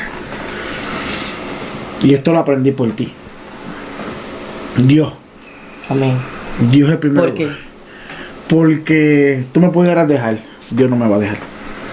Y 2.01 2.13
esto 2.13 2.33
lo 2.33 2.39
aprendí 2.39 2.71
por 2.71 2.91
ti. 2.91 3.11
Dios. 4.77 5.13
Amén. 5.89 6.17
Dios 6.71 6.87
es 6.89 6.93
el 6.93 6.99
primer 6.99 7.23
¿Por 7.25 7.33
qué? 7.33 7.49
Porque 8.47 9.43
tú 9.51 9.59
me 9.59 9.69
pudieras 9.69 10.07
dejar, 10.07 10.37
Dios 10.71 10.89
no 10.89 10.95
me 10.95 11.07
va 11.07 11.15
a 11.15 11.19
dejar. 11.19 11.37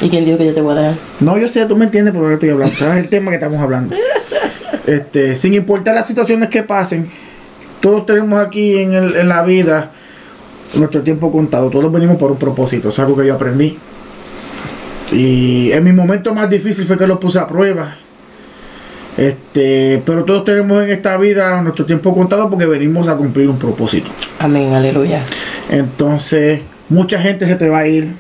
¿Y 0.01 0.09
quién 0.11 0.25
dijo 0.25 0.37
que 0.39 0.47
yo 0.47 0.55
te 0.55 0.61
voy 0.61 0.73
a 0.77 0.81
dejar? 0.81 0.95
No, 1.21 1.39
yo 1.39 1.49
sé, 1.49 1.65
tú 1.67 1.77
me 1.77 1.85
entiendes 1.85 2.13
por 2.13 2.23
lo 2.23 2.29
que 2.29 2.35
estoy 2.35 2.51
hablando. 2.51 2.77
¿Sabes 2.79 2.99
el 2.99 3.09
tema 3.09 3.31
que 3.31 3.37
estamos 3.37 3.61
hablando? 3.61 3.95
Este, 4.85 5.37
sin 5.37 5.55
importar 5.55 5.95
las 5.95 6.09
situaciones 6.09 6.49
que 6.49 6.65
pasen, 6.65 7.09
todos 7.81 8.05
tenemos 8.05 8.45
aquí 8.45 8.79
en, 8.79 8.93
el- 8.95 9.15
en 9.15 9.29
la 9.29 9.43
vida 9.45 9.93
nuestro 10.75 11.03
tiempo 11.03 11.31
contado. 11.31 11.71
Todos 11.71 11.93
venimos 11.93 12.17
por 12.17 12.33
un 12.33 12.37
propósito. 12.37 12.89
Es 12.89 12.99
algo 12.99 13.17
que 13.17 13.25
yo 13.25 13.35
aprendí. 13.35 13.79
Y 15.13 15.71
en 15.71 15.85
mi 15.85 15.93
momento 15.93 16.35
más 16.35 16.51
difícil 16.51 16.85
fue 16.85 16.99
que 16.99 17.07
lo 17.07 17.21
puse 17.21 17.39
a 17.39 17.47
prueba. 17.47 17.97
Este, 19.17 20.03
pero 20.07 20.25
todos 20.25 20.45
tenemos 20.45 20.83
en 20.83 20.91
esta 20.91 21.17
vida 21.19 21.61
nuestro 21.61 21.85
tiempo 21.85 22.15
contado 22.15 22.49
porque 22.49 22.67
venimos 22.67 23.09
a 23.09 23.17
cumplir 23.17 23.49
un 23.49 23.59
propósito. 23.59 24.11
Amén, 24.39 24.73
aleluya. 24.73 25.21
Entonces, 25.71 26.61
Mucha 26.93 27.19
gente 27.19 27.47
se 27.47 27.55
te 27.55 27.71
va 27.71 27.79
a 27.79 27.89
ir, 27.89 28.13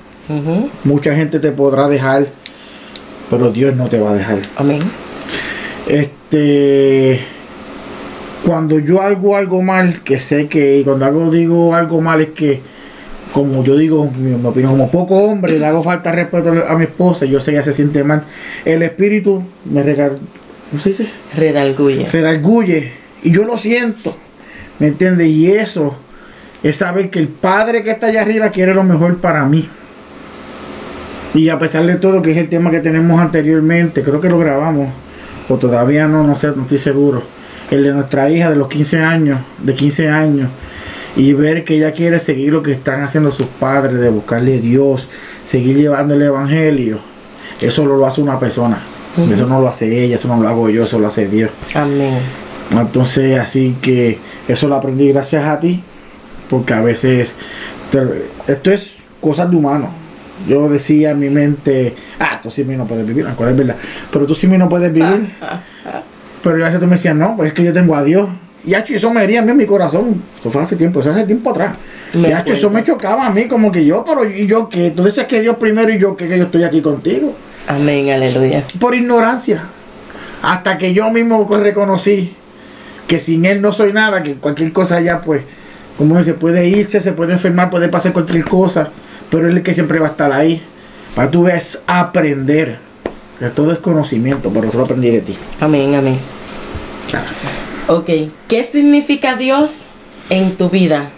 mucha 0.82 1.14
gente 1.14 1.38
te 1.40 1.52
podrá 1.52 1.88
dejar, 1.88 2.26
pero 3.28 3.52
Dios 3.52 3.76
no 3.76 3.86
te 3.86 4.00
va 4.00 4.12
a 4.12 4.14
dejar. 4.14 4.38
Amén. 4.56 4.80
Este, 5.86 7.20
cuando 8.46 8.78
yo 8.78 9.02
hago 9.02 9.36
algo 9.36 9.60
mal, 9.60 10.00
que 10.02 10.18
sé 10.20 10.48
que 10.48 10.80
cuando 10.86 11.04
hago 11.04 11.30
digo 11.30 11.74
algo 11.74 12.00
mal 12.00 12.22
es 12.22 12.30
que, 12.30 12.62
como 13.34 13.62
yo 13.62 13.76
digo, 13.76 14.10
mi, 14.16 14.30
mi 14.30 14.46
opinión, 14.46 14.72
como 14.72 14.90
poco 14.90 15.16
hombre, 15.16 15.58
le 15.58 15.66
hago 15.66 15.82
falta 15.82 16.10
respeto 16.10 16.54
a 16.66 16.74
mi 16.74 16.84
esposa, 16.84 17.26
yo 17.26 17.40
sé 17.40 17.50
que 17.50 17.58
ella 17.58 17.64
se 17.64 17.74
siente 17.74 18.04
mal. 18.04 18.22
El 18.64 18.82
espíritu 18.82 19.42
me 19.66 19.82
regal, 19.82 20.18
¿cómo 20.72 20.82
se 20.82 20.88
dice? 20.88 21.06
Redalguye. 21.36 22.08
redarguye 22.08 22.92
y 23.22 23.30
yo 23.30 23.44
lo 23.44 23.58
siento, 23.58 24.16
¿me 24.78 24.86
entiendes? 24.88 25.28
Y 25.28 25.52
eso 25.52 25.94
es 26.62 26.76
saber 26.76 27.10
que 27.10 27.18
el 27.18 27.28
Padre 27.28 27.84
que 27.84 27.90
está 27.90 28.06
allá 28.06 28.22
arriba 28.22 28.48
quiere 28.48 28.72
lo 28.74 28.82
mejor 28.82 29.18
para 29.18 29.44
mí. 29.44 29.68
Y 31.34 31.50
a 31.50 31.58
pesar 31.58 31.84
de 31.84 31.96
todo, 31.96 32.22
que 32.22 32.32
es 32.32 32.38
el 32.38 32.48
tema 32.48 32.70
que 32.70 32.80
tenemos 32.80 33.20
anteriormente, 33.20 34.02
creo 34.02 34.20
que 34.20 34.30
lo 34.30 34.38
grabamos, 34.38 34.88
o 35.48 35.56
todavía 35.56 36.08
no, 36.08 36.26
no 36.26 36.36
sé, 36.36 36.48
no 36.56 36.62
estoy 36.62 36.78
seguro, 36.78 37.22
el 37.70 37.82
de 37.82 37.92
nuestra 37.92 38.30
hija 38.30 38.50
de 38.50 38.56
los 38.56 38.68
15 38.68 38.98
años, 38.98 39.38
de 39.58 39.74
15 39.74 40.08
años, 40.08 40.48
y 41.16 41.34
ver 41.34 41.64
que 41.64 41.76
ella 41.76 41.92
quiere 41.92 42.18
seguir 42.18 42.52
lo 42.52 42.62
que 42.62 42.72
están 42.72 43.02
haciendo 43.02 43.30
sus 43.30 43.46
padres, 43.46 43.98
de 44.00 44.08
buscarle 44.08 44.56
a 44.56 44.60
Dios, 44.60 45.06
seguir 45.44 45.76
llevando 45.76 46.14
el 46.14 46.22
Evangelio, 46.22 46.98
eso 47.60 47.86
lo 47.86 48.04
hace 48.06 48.20
una 48.20 48.38
persona, 48.38 48.78
Eso 49.32 49.46
no 49.46 49.60
lo 49.60 49.68
hace 49.68 50.04
ella, 50.04 50.16
eso 50.16 50.28
no 50.28 50.40
lo 50.42 50.48
hago 50.48 50.70
yo, 50.70 50.84
eso 50.84 50.98
lo 50.98 51.06
hace 51.08 51.28
Dios. 51.28 51.50
Amén. 51.74 52.18
Entonces, 52.78 53.38
así 53.38 53.76
que 53.82 54.18
eso 54.48 54.68
lo 54.68 54.74
aprendí 54.76 55.12
gracias 55.12 55.44
a 55.44 55.60
ti, 55.60 55.82
porque 56.48 56.72
a 56.72 56.80
veces 56.80 57.34
te- 57.90 58.24
esto 58.52 58.70
es 58.70 58.92
cosas 59.20 59.50
de 59.50 59.56
humano. 59.56 59.88
Yo 60.48 60.68
decía 60.68 61.10
en 61.10 61.20
mi 61.20 61.28
mente, 61.30 61.94
ah, 62.18 62.40
tú 62.42 62.50
sí 62.50 62.64
mí 62.64 62.74
no 62.74 62.86
puedes 62.86 63.06
vivir, 63.06 63.26
acuerdas, 63.26 63.52
es 63.52 63.58
verdad, 63.66 63.76
pero 64.10 64.26
tú 64.26 64.34
sí 64.34 64.46
mí 64.48 64.56
no 64.58 64.68
puedes 64.68 64.92
vivir. 64.92 65.30
Pero 66.42 66.58
yo 66.58 66.64
a 66.64 66.66
veces 66.66 66.80
tú 66.80 66.86
me 66.88 66.96
decías, 66.96 67.14
no, 67.14 67.36
pues 67.36 67.48
es 67.48 67.54
que 67.54 67.62
yo 67.62 67.72
tengo 67.72 67.94
a 67.94 68.02
Dios. 68.02 68.28
Y 68.64 68.74
hacho, 68.74 68.94
eso 68.94 69.12
me 69.12 69.22
hería 69.22 69.38
a 69.40 69.42
mí 69.44 69.52
en 69.52 69.56
mi 69.58 69.64
corazón. 69.66 70.20
Eso 70.40 70.50
fue 70.50 70.60
hace 70.62 70.74
tiempo, 70.74 70.98
eso 71.00 71.12
hace 71.12 71.22
tiempo 71.24 71.50
atrás. 71.50 71.76
Me 72.14 72.30
y 72.30 72.32
hacho, 72.32 72.52
eso 72.52 72.68
me 72.68 72.82
chocaba 72.82 73.26
a 73.26 73.30
mí, 73.30 73.44
como 73.46 73.70
que 73.70 73.84
yo, 73.84 74.04
pero 74.04 74.28
y 74.28 74.48
yo 74.48 74.68
que 74.68 74.90
tú 74.90 75.04
dices 75.04 75.24
que 75.28 75.40
Dios 75.40 75.56
primero 75.56 75.92
y 75.92 76.00
yo 76.00 76.16
que, 76.16 76.26
que 76.28 76.36
yo 76.38 76.44
estoy 76.46 76.64
aquí 76.64 76.80
contigo 76.80 77.32
Amén, 77.68 78.10
aleluya. 78.10 78.64
por 78.80 78.94
ignorancia. 78.94 79.62
Hasta 80.42 80.78
que 80.78 80.92
yo 80.92 81.10
mismo 81.10 81.46
reconocí 81.48 82.34
que 83.06 83.20
sin 83.20 83.44
él 83.44 83.62
no 83.62 83.72
soy 83.72 83.92
nada, 83.92 84.22
que 84.22 84.34
cualquier 84.34 84.72
cosa 84.72 85.00
ya 85.00 85.20
pues, 85.20 85.42
como 85.98 86.18
dice, 86.18 86.34
puede 86.34 86.68
irse, 86.68 87.00
se 87.00 87.12
puede 87.12 87.34
enfermar, 87.34 87.70
puede 87.70 87.88
pasar 87.88 88.12
cualquier 88.12 88.44
cosa, 88.44 88.88
pero 89.30 89.46
él 89.46 89.52
es 89.52 89.56
el 89.58 89.62
que 89.62 89.74
siempre 89.74 89.98
va 89.98 90.08
a 90.08 90.10
estar 90.10 90.32
ahí. 90.32 90.62
Para 91.14 91.30
tú 91.30 91.44
ves 91.44 91.80
aprender. 91.86 92.78
Que 93.38 93.48
todo 93.48 93.72
es 93.72 93.78
conocimiento, 93.78 94.50
pero 94.54 94.68
eso 94.68 94.78
lo 94.78 94.84
aprendí 94.84 95.10
de 95.10 95.20
ti. 95.20 95.36
Amén, 95.60 95.94
amén. 95.94 96.16
Ok. 97.88 98.08
¿Qué 98.48 98.64
significa 98.64 99.36
Dios 99.36 99.86
en 100.30 100.52
tu 100.52 100.70
vida? 100.70 101.10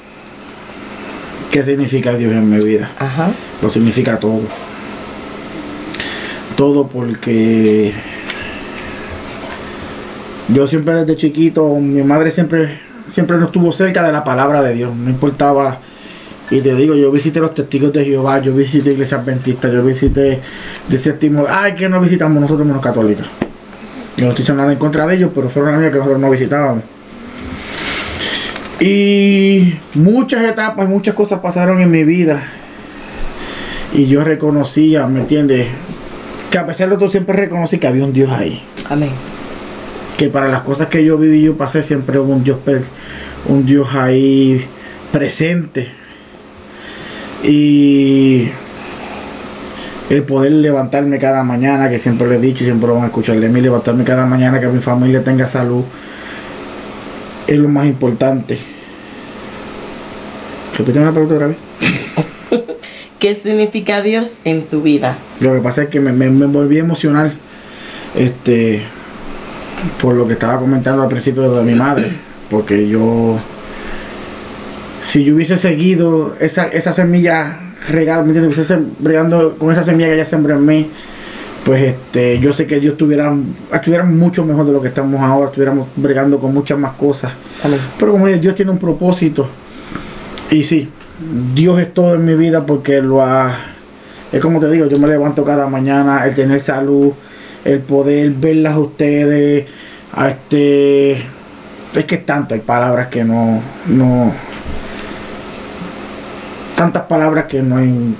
¿Qué 1.50 1.62
significa 1.62 2.14
Dios 2.14 2.32
en 2.32 2.48
mi 2.48 2.64
vida? 2.64 2.90
Ajá. 2.98 3.30
Lo 3.62 3.68
significa 3.68 4.18
todo. 4.18 4.40
Todo 6.56 6.86
porque 6.86 7.92
yo 10.48 10.68
siempre 10.68 10.94
desde 10.94 11.16
chiquito, 11.16 11.74
mi 11.76 12.02
madre 12.02 12.30
siempre, 12.30 12.78
siempre 13.10 13.36
nos 13.38 13.46
estuvo 13.46 13.72
cerca 13.72 14.04
de 14.04 14.12
la 14.12 14.24
palabra 14.24 14.62
de 14.62 14.74
Dios. 14.74 14.94
No 14.94 15.10
importaba. 15.10 15.78
Y 16.50 16.60
te 16.60 16.74
digo, 16.74 16.94
yo 16.94 17.10
visité 17.10 17.40
los 17.40 17.54
testigos 17.54 17.92
de 17.92 18.04
Jehová, 18.04 18.38
yo 18.40 18.54
visité 18.54 18.92
iglesias 18.92 19.20
adventistas, 19.20 19.72
yo 19.72 19.82
visité 19.82 20.40
de 20.88 20.98
séptimo. 20.98 21.46
Ay, 21.48 21.74
que 21.74 21.88
no 21.88 22.00
visitamos 22.00 22.40
nosotros 22.40 22.66
menos 22.66 22.82
católicos. 22.82 23.26
Yo 24.16 24.26
no 24.26 24.30
estoy 24.30 24.42
diciendo 24.42 24.62
nada 24.62 24.72
en 24.72 24.78
contra 24.78 25.06
de 25.06 25.16
ellos, 25.16 25.30
pero 25.34 25.48
fueron 25.48 25.80
las 25.80 25.90
que 25.90 25.98
nosotros 25.98 26.20
no 26.20 26.30
visitábamos. 26.30 26.84
Y 28.78 29.74
muchas 29.94 30.44
etapas, 30.44 30.86
muchas 30.86 31.14
cosas 31.14 31.40
pasaron 31.40 31.80
en 31.80 31.90
mi 31.90 32.04
vida. 32.04 32.44
Y 33.94 34.06
yo 34.06 34.22
reconocía, 34.22 35.06
¿me 35.06 35.20
entiendes? 35.20 35.68
Que 36.54 36.60
a 36.60 36.66
pesar 36.66 36.88
de 36.88 36.96
todo 36.96 37.08
siempre 37.08 37.34
reconocí 37.34 37.78
que 37.78 37.88
había 37.88 38.04
un 38.04 38.12
Dios 38.12 38.30
ahí. 38.30 38.62
Amén. 38.88 39.10
Que 40.16 40.28
para 40.28 40.46
las 40.46 40.60
cosas 40.60 40.86
que 40.86 41.04
yo 41.04 41.18
viví, 41.18 41.42
yo 41.42 41.56
pasé 41.56 41.82
siempre 41.82 42.16
hubo 42.20 42.32
un 42.32 42.44
Dios, 42.44 42.58
un 43.46 43.66
Dios 43.66 43.92
ahí 43.96 44.64
presente. 45.10 45.88
Y 47.42 48.50
el 50.10 50.22
poder 50.22 50.52
levantarme 50.52 51.18
cada 51.18 51.42
mañana, 51.42 51.90
que 51.90 51.98
siempre 51.98 52.28
lo 52.28 52.34
he 52.34 52.38
dicho 52.38 52.62
y 52.62 52.66
siempre 52.66 52.86
lo 52.86 52.94
van 52.94 53.02
a 53.02 53.06
escuchar 53.06 53.40
de 53.40 53.48
mí, 53.48 53.60
levantarme 53.60 54.04
cada 54.04 54.24
mañana, 54.24 54.60
que 54.60 54.68
mi 54.68 54.78
familia 54.78 55.24
tenga 55.24 55.48
salud, 55.48 55.82
es 57.48 57.58
lo 57.58 57.68
más 57.68 57.86
importante. 57.86 58.60
Repíteme 60.78 61.04
la 61.04 61.10
pregunta 61.10 61.34
otra 61.34 61.46
vez. 61.48 61.56
¿Qué 63.24 63.34
significa 63.34 64.02
Dios 64.02 64.36
en 64.44 64.64
tu 64.66 64.82
vida? 64.82 65.16
Lo 65.40 65.54
que 65.54 65.60
pasa 65.60 65.84
es 65.84 65.88
que 65.88 65.98
me, 65.98 66.12
me, 66.12 66.28
me 66.28 66.44
volví 66.44 66.76
emocional 66.76 67.32
este 68.14 68.82
por 69.98 70.14
lo 70.14 70.26
que 70.26 70.34
estaba 70.34 70.60
comentando 70.60 71.02
al 71.02 71.08
principio 71.08 71.50
de 71.54 71.62
mi 71.62 71.74
madre. 71.74 72.12
Porque 72.50 72.86
yo, 72.86 73.38
si 75.02 75.24
yo 75.24 75.36
hubiese 75.36 75.56
seguido 75.56 76.36
esa, 76.38 76.66
esa 76.66 76.92
semilla 76.92 77.60
regada, 77.88 78.20
¿me 78.24 78.34
entiendes? 78.34 78.58
Hubiese 78.58 78.78
regando 79.02 79.56
con 79.56 79.72
esa 79.72 79.84
semilla 79.84 80.08
que 80.08 80.16
ella 80.16 80.26
sembró 80.26 80.56
en 80.56 80.66
mí, 80.66 80.90
pues 81.64 81.82
este, 81.82 82.38
yo 82.40 82.52
sé 82.52 82.66
que 82.66 82.78
Dios 82.78 82.92
estuviera, 82.92 83.34
estuviera 83.72 84.04
mucho 84.04 84.44
mejor 84.44 84.66
de 84.66 84.72
lo 84.72 84.82
que 84.82 84.88
estamos 84.88 85.22
ahora, 85.22 85.46
estuviéramos 85.46 85.88
bregando 85.96 86.38
con 86.38 86.52
muchas 86.52 86.78
más 86.78 86.92
cosas. 86.92 87.32
Pero 87.98 88.12
como 88.12 88.26
dije, 88.26 88.38
Dios 88.38 88.54
tiene 88.54 88.70
un 88.70 88.78
propósito. 88.78 89.48
Y 90.50 90.64
sí, 90.64 90.90
Dios 91.54 91.80
es 91.80 91.92
todo 91.94 92.14
en 92.14 92.24
mi 92.24 92.34
vida 92.34 92.66
porque 92.66 93.00
lo 93.00 93.22
ha... 93.22 93.56
Es 94.32 94.40
como 94.40 94.58
te 94.58 94.70
digo, 94.70 94.86
yo 94.86 94.98
me 94.98 95.06
levanto 95.06 95.44
cada 95.44 95.68
mañana, 95.68 96.26
el 96.26 96.34
tener 96.34 96.60
salud, 96.60 97.12
el 97.64 97.80
poder 97.80 98.30
verlas 98.30 98.74
a 98.74 98.78
ustedes, 98.80 99.66
a 100.12 100.30
este... 100.30 101.12
Es 101.12 102.04
que 102.06 102.16
es 102.16 102.26
tanto, 102.26 102.54
hay 102.54 102.60
palabras 102.60 103.08
que 103.08 103.24
no... 103.24 103.60
no 103.86 104.32
tantas 106.76 107.04
palabras 107.04 107.46
que 107.46 107.62
no 107.62 107.76
hay... 107.76 108.14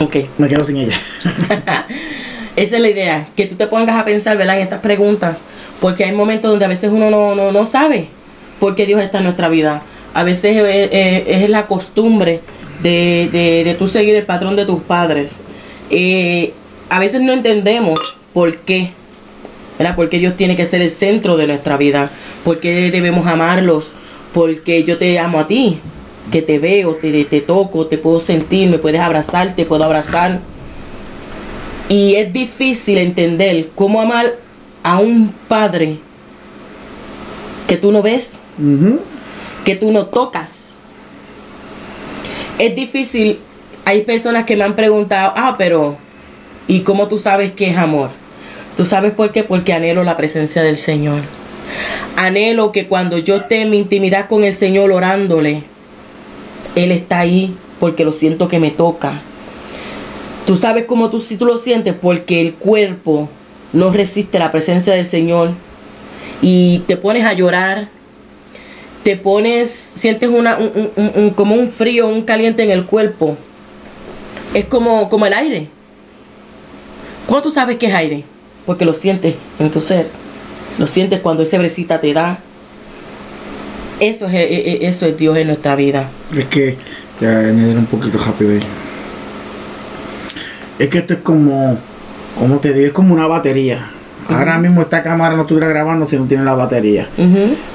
Ok. 0.00 0.16
Me 0.38 0.48
quedo 0.48 0.64
sin 0.64 0.76
ellas. 0.76 0.98
Esa 2.56 2.76
es 2.76 2.82
la 2.82 2.88
idea, 2.88 3.26
que 3.34 3.46
tú 3.46 3.54
te 3.54 3.66
pongas 3.66 3.98
a 3.98 4.04
pensar, 4.04 4.36
¿verdad? 4.36 4.56
En 4.56 4.62
estas 4.62 4.80
preguntas, 4.80 5.38
porque 5.80 6.04
hay 6.04 6.12
momentos 6.12 6.50
donde 6.50 6.66
a 6.66 6.68
veces 6.68 6.90
uno 6.92 7.10
no, 7.10 7.34
no, 7.34 7.50
no 7.50 7.64
sabe 7.64 8.08
por 8.60 8.74
qué 8.74 8.84
Dios 8.84 9.00
está 9.00 9.18
en 9.18 9.24
nuestra 9.24 9.48
vida. 9.48 9.82
A 10.14 10.24
veces 10.24 10.56
eh, 10.56 10.88
eh, 10.92 11.24
es 11.44 11.50
la 11.50 11.66
costumbre 11.66 12.40
de, 12.82 13.28
de, 13.32 13.64
de 13.64 13.74
tú 13.74 13.86
seguir 13.86 14.14
el 14.14 14.24
patrón 14.24 14.56
de 14.56 14.66
tus 14.66 14.82
padres. 14.82 15.40
Eh, 15.90 16.52
a 16.90 16.98
veces 16.98 17.22
no 17.22 17.32
entendemos 17.32 17.98
por 18.32 18.56
qué, 18.58 18.90
¿verdad? 19.78 19.96
Porque 19.96 20.18
Dios 20.18 20.36
tiene 20.36 20.56
que 20.56 20.66
ser 20.66 20.82
el 20.82 20.90
centro 20.90 21.36
de 21.36 21.46
nuestra 21.46 21.76
vida, 21.76 22.10
porque 22.44 22.90
debemos 22.90 23.26
amarlos, 23.26 23.92
porque 24.34 24.84
yo 24.84 24.98
te 24.98 25.18
amo 25.18 25.40
a 25.40 25.46
ti, 25.46 25.78
que 26.30 26.42
te 26.42 26.58
veo, 26.58 26.94
te, 26.96 27.24
te 27.24 27.40
toco, 27.40 27.86
te 27.86 27.98
puedo 27.98 28.20
sentir, 28.20 28.68
me 28.68 28.78
puedes 28.78 29.00
abrazar, 29.00 29.54
te 29.54 29.64
puedo 29.64 29.84
abrazar. 29.84 30.40
Y 31.88 32.14
es 32.14 32.32
difícil 32.32 32.98
entender 32.98 33.68
cómo 33.74 34.00
amar 34.00 34.34
a 34.82 34.98
un 34.98 35.32
padre 35.48 35.96
que 37.66 37.76
tú 37.76 37.92
no 37.92 38.02
ves, 38.02 38.40
Ujú. 38.58 39.00
Que 39.64 39.76
tú 39.76 39.90
no 39.90 40.06
tocas. 40.06 40.74
Es 42.58 42.74
difícil. 42.74 43.38
Hay 43.84 44.02
personas 44.02 44.44
que 44.44 44.56
me 44.56 44.64
han 44.64 44.76
preguntado, 44.76 45.32
ah, 45.36 45.56
pero 45.58 45.96
¿y 46.68 46.80
cómo 46.80 47.08
tú 47.08 47.18
sabes 47.18 47.52
que 47.52 47.70
es 47.70 47.76
amor? 47.76 48.10
¿Tú 48.76 48.86
sabes 48.86 49.12
por 49.12 49.32
qué? 49.32 49.42
Porque 49.42 49.72
anhelo 49.72 50.04
la 50.04 50.16
presencia 50.16 50.62
del 50.62 50.76
Señor. 50.76 51.20
Anhelo 52.16 52.72
que 52.72 52.86
cuando 52.86 53.18
yo 53.18 53.36
esté 53.36 53.62
en 53.62 53.70
mi 53.70 53.78
intimidad 53.78 54.28
con 54.28 54.44
el 54.44 54.52
Señor 54.52 54.92
orándole, 54.92 55.62
Él 56.76 56.92
está 56.92 57.20
ahí 57.20 57.54
porque 57.80 58.04
lo 58.04 58.12
siento 58.12 58.48
que 58.48 58.60
me 58.60 58.70
toca. 58.70 59.20
Tú 60.46 60.56
sabes 60.56 60.84
cómo 60.84 61.10
tú, 61.10 61.20
si 61.20 61.36
tú 61.36 61.46
lo 61.46 61.56
sientes, 61.56 61.94
porque 62.00 62.40
el 62.40 62.54
cuerpo 62.54 63.28
no 63.72 63.90
resiste 63.90 64.38
la 64.38 64.52
presencia 64.52 64.92
del 64.92 65.06
Señor 65.06 65.50
y 66.40 66.80
te 66.86 66.96
pones 66.96 67.24
a 67.24 67.32
llorar, 67.32 67.88
te 69.02 69.16
pones, 69.16 69.70
sientes 69.70 70.28
una, 70.28 70.56
un- 70.58 70.90
un- 70.96 71.12
un- 71.16 71.30
como 71.30 71.54
un 71.54 71.68
frío, 71.68 72.06
un 72.08 72.22
caliente 72.22 72.62
en 72.62 72.70
el 72.70 72.84
cuerpo. 72.84 73.36
Es 74.54 74.64
como, 74.66 75.08
como 75.08 75.26
el 75.26 75.32
aire. 75.34 75.68
¿Cómo 77.26 77.40
tú 77.42 77.50
sabes 77.50 77.76
que 77.78 77.86
es 77.86 77.94
aire? 77.94 78.24
Porque 78.66 78.84
lo 78.84 78.92
sientes 78.92 79.34
en 79.58 79.70
tu 79.70 79.80
ser. 79.80 80.08
Lo 80.78 80.86
sientes 80.86 81.20
cuando 81.20 81.42
esa 81.42 81.58
brecita 81.58 82.00
te 82.00 82.12
da. 82.12 82.38
Eso 84.00 84.26
es, 84.26 84.34
eh, 84.34 84.46
eh, 84.50 84.78
eso 84.82 85.06
es 85.06 85.16
Dios 85.16 85.36
en 85.36 85.46
nuestra 85.48 85.74
vida. 85.76 86.08
Es 86.36 86.44
que 86.46 86.76
Ya 87.20 87.38
añadir 87.38 87.76
un 87.76 87.86
poquito 87.86 88.18
rápido 88.18 88.50
ahí. 88.52 88.60
Es 90.78 90.88
que 90.88 90.98
esto 90.98 91.14
es 91.14 91.20
como, 91.20 91.78
como 92.38 92.58
te 92.58 92.72
digo, 92.72 92.86
es 92.88 92.92
como 92.92 93.14
una 93.14 93.26
batería. 93.28 93.90
Ahora 94.32 94.58
mismo 94.58 94.82
esta 94.82 95.02
cámara 95.02 95.36
no 95.36 95.42
estuviera 95.42 95.68
grabando 95.68 96.06
si 96.06 96.16
no 96.16 96.24
tiene 96.26 96.44
la 96.44 96.54
batería. 96.54 97.06